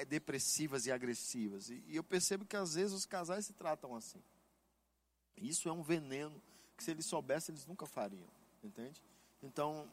[0.00, 1.68] é, depressivas e agressivas.
[1.68, 4.22] E, e, eu percebo que às vezes os casais se tratam assim.
[5.36, 6.42] Isso é um veneno
[6.76, 8.28] que se eles soubessem eles nunca fariam,
[8.62, 9.02] entende?
[9.42, 9.88] Então,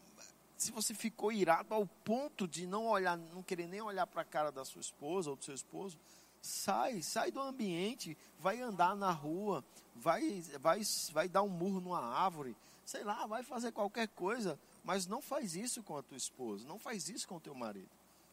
[0.58, 4.26] se você ficou irado ao ponto de não olhar, não querer nem olhar para a
[4.26, 6.00] cara da sua esposa ou do seu esposo,
[6.46, 9.64] sai, sai do ambiente, vai andar na rua,
[9.96, 10.82] vai, vai,
[11.12, 15.56] vai dar um murro numa árvore, sei lá, vai fazer qualquer coisa, mas não faz
[15.56, 17.90] isso com a tua esposa, não faz isso com o teu marido,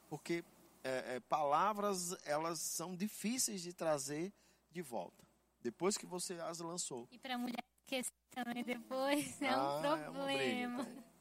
[0.09, 0.45] porque
[0.85, 4.33] é, é, palavras elas são difíceis de trazer
[4.71, 5.23] de volta
[5.63, 7.09] depois que você as lançou.
[7.11, 10.83] E para a mulher esquecer também depois é um ah, problema.
[10.83, 11.12] É Quero indicar três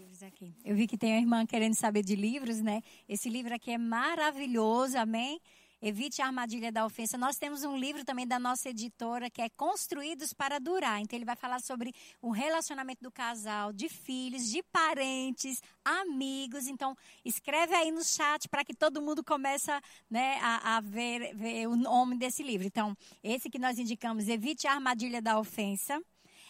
[0.00, 0.54] livros aqui.
[0.64, 2.82] Eu vi que tem uma irmã querendo saber de livros, né?
[3.06, 5.38] Esse livro aqui é maravilhoso, amém?
[5.82, 7.18] Evite a armadilha da ofensa.
[7.18, 11.00] Nós temos um livro também da nossa editora que é Construídos para Durar.
[11.00, 16.66] Então ele vai falar sobre o relacionamento do casal, de filhos, de parentes, amigos.
[16.66, 19.70] Então escreve aí no chat para que todo mundo comece
[20.10, 22.66] né, a, a ver, ver o nome desse livro.
[22.66, 26.00] Então esse que nós indicamos, Evite a armadilha da ofensa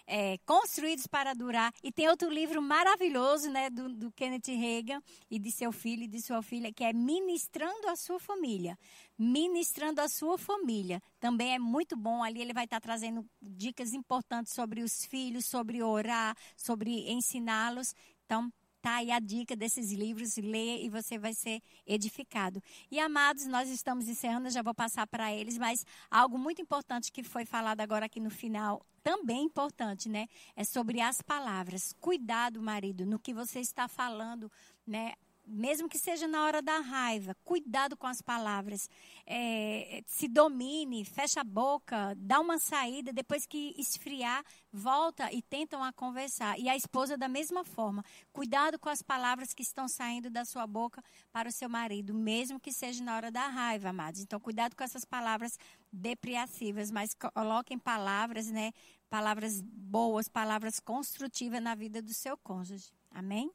[0.07, 1.73] é, Construídos para Durar.
[1.83, 6.09] E tem outro livro maravilhoso, né, do, do Kenneth Reagan e de seu filho e
[6.09, 8.79] de sua filha, que é Ministrando a Sua Família.
[9.19, 11.03] Ministrando a Sua Família.
[11.19, 12.23] Também é muito bom.
[12.23, 17.95] Ali ele vai estar trazendo dicas importantes sobre os filhos, sobre orar, sobre ensiná-los.
[18.25, 18.53] Então,
[18.83, 22.63] Tá aí a dica desses livros, lê e você vai ser edificado.
[22.91, 27.23] E amados, nós estamos encerrando, já vou passar para eles, mas algo muito importante que
[27.23, 30.29] foi falado agora aqui no final, também importante, né?
[30.57, 31.95] É sobre as palavras.
[32.01, 34.51] Cuidado, marido, no que você está falando,
[34.87, 35.13] né?
[35.51, 38.89] Mesmo que seja na hora da raiva, cuidado com as palavras.
[39.27, 45.83] É, se domine, fecha a boca, dá uma saída, depois que esfriar, volta e tentam
[45.83, 46.59] a conversar.
[46.59, 48.05] E a esposa da mesma forma.
[48.33, 52.61] Cuidado com as palavras que estão saindo da sua boca para o seu marido, mesmo
[52.61, 54.21] que seja na hora da raiva, amados.
[54.21, 55.59] Então, cuidado com essas palavras
[55.93, 58.73] depreciativas, mas coloquem palavras, né?
[59.09, 62.93] Palavras boas, palavras construtivas na vida do seu cônjuge.
[63.11, 63.51] Amém?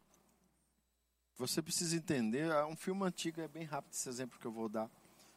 [1.38, 4.70] Você precisa entender, há um filme antigo, é bem rápido esse exemplo que eu vou
[4.70, 4.90] dar.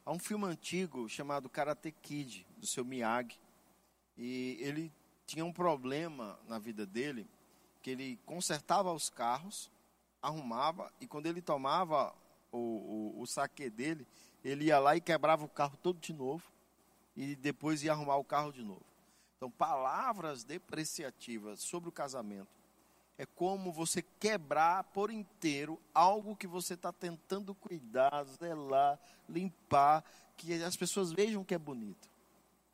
[0.06, 3.36] Há um filme antigo chamado Karate Kid, do seu Miyagi.
[4.16, 4.92] E ele
[5.26, 7.28] tinha um problema na vida dele,
[7.82, 9.72] que ele consertava os carros,
[10.22, 12.14] arrumava, e quando ele tomava
[12.52, 12.58] o,
[13.16, 14.06] o, o saque dele,
[14.44, 16.44] ele ia lá e quebrava o carro todo de novo,
[17.16, 18.86] e depois ia arrumar o carro de novo.
[19.36, 22.57] Então, palavras depreciativas sobre o casamento
[23.18, 28.98] é como você quebrar por inteiro algo que você está tentando cuidar, zelar,
[29.28, 30.04] limpar,
[30.36, 32.08] que as pessoas vejam que é bonito.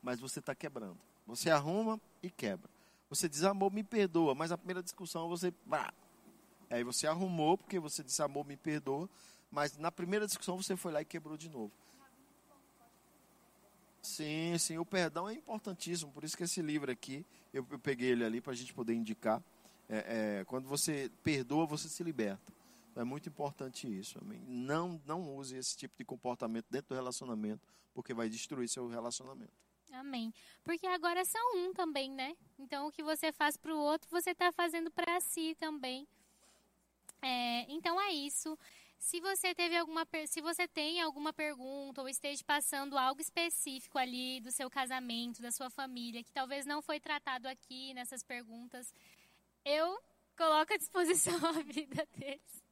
[0.03, 0.99] Mas você está quebrando.
[1.26, 2.70] Você arruma e quebra.
[3.09, 5.53] Você diz, amor, me perdoa, mas a primeira discussão você.
[6.68, 9.09] Aí você arrumou, porque você disse, amor, me perdoa,
[9.51, 11.72] mas na primeira discussão você foi lá e quebrou de novo.
[14.03, 17.24] Sim, sim, o perdão é importantíssimo, por isso que esse livro aqui,
[17.55, 19.42] eu, eu peguei ele ali para a gente poder indicar.
[19.89, 22.53] É, é, quando você perdoa, você se liberta.
[22.91, 24.18] Então, é muito importante isso.
[24.20, 24.41] Amém?
[24.47, 29.53] Não, não use esse tipo de comportamento dentro do relacionamento, porque vai destruir seu relacionamento.
[29.93, 30.32] Amém.
[30.64, 32.37] Porque agora são um também, né?
[32.59, 36.07] Então o que você faz para o outro, você está fazendo para si também.
[37.22, 38.59] É, então é isso.
[38.99, 44.41] Se você teve alguma, se você tem alguma pergunta ou esteja passando algo específico ali
[44.41, 48.93] do seu casamento, da sua família, que talvez não foi tratado aqui nessas perguntas,
[49.65, 49.99] eu
[50.37, 52.65] coloco à disposição a vida deles.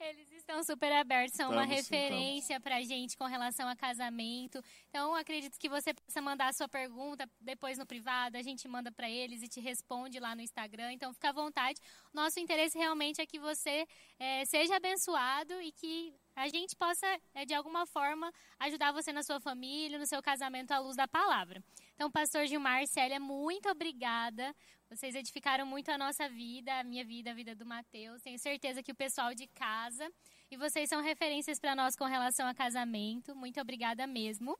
[0.00, 4.62] Eles estão super abertos, são uma referência para a gente com relação a casamento.
[4.88, 8.90] Então, acredito que você possa mandar a sua pergunta depois no privado, a gente manda
[8.90, 10.92] para eles e te responde lá no Instagram.
[10.92, 11.80] Então, fica à vontade.
[12.12, 13.86] Nosso interesse realmente é que você
[14.18, 19.22] é, seja abençoado e que a gente possa, é, de alguma forma, ajudar você na
[19.22, 21.62] sua família, no seu casamento à luz da palavra.
[21.94, 24.54] Então, pastor Gilmar, Célia, muito obrigada.
[24.90, 28.20] Vocês edificaram muito a nossa vida, a minha vida, a vida do Mateus.
[28.20, 30.10] Tenho certeza que o pessoal de casa.
[30.50, 33.34] E vocês são referências para nós com relação a casamento.
[33.34, 34.58] Muito obrigada mesmo.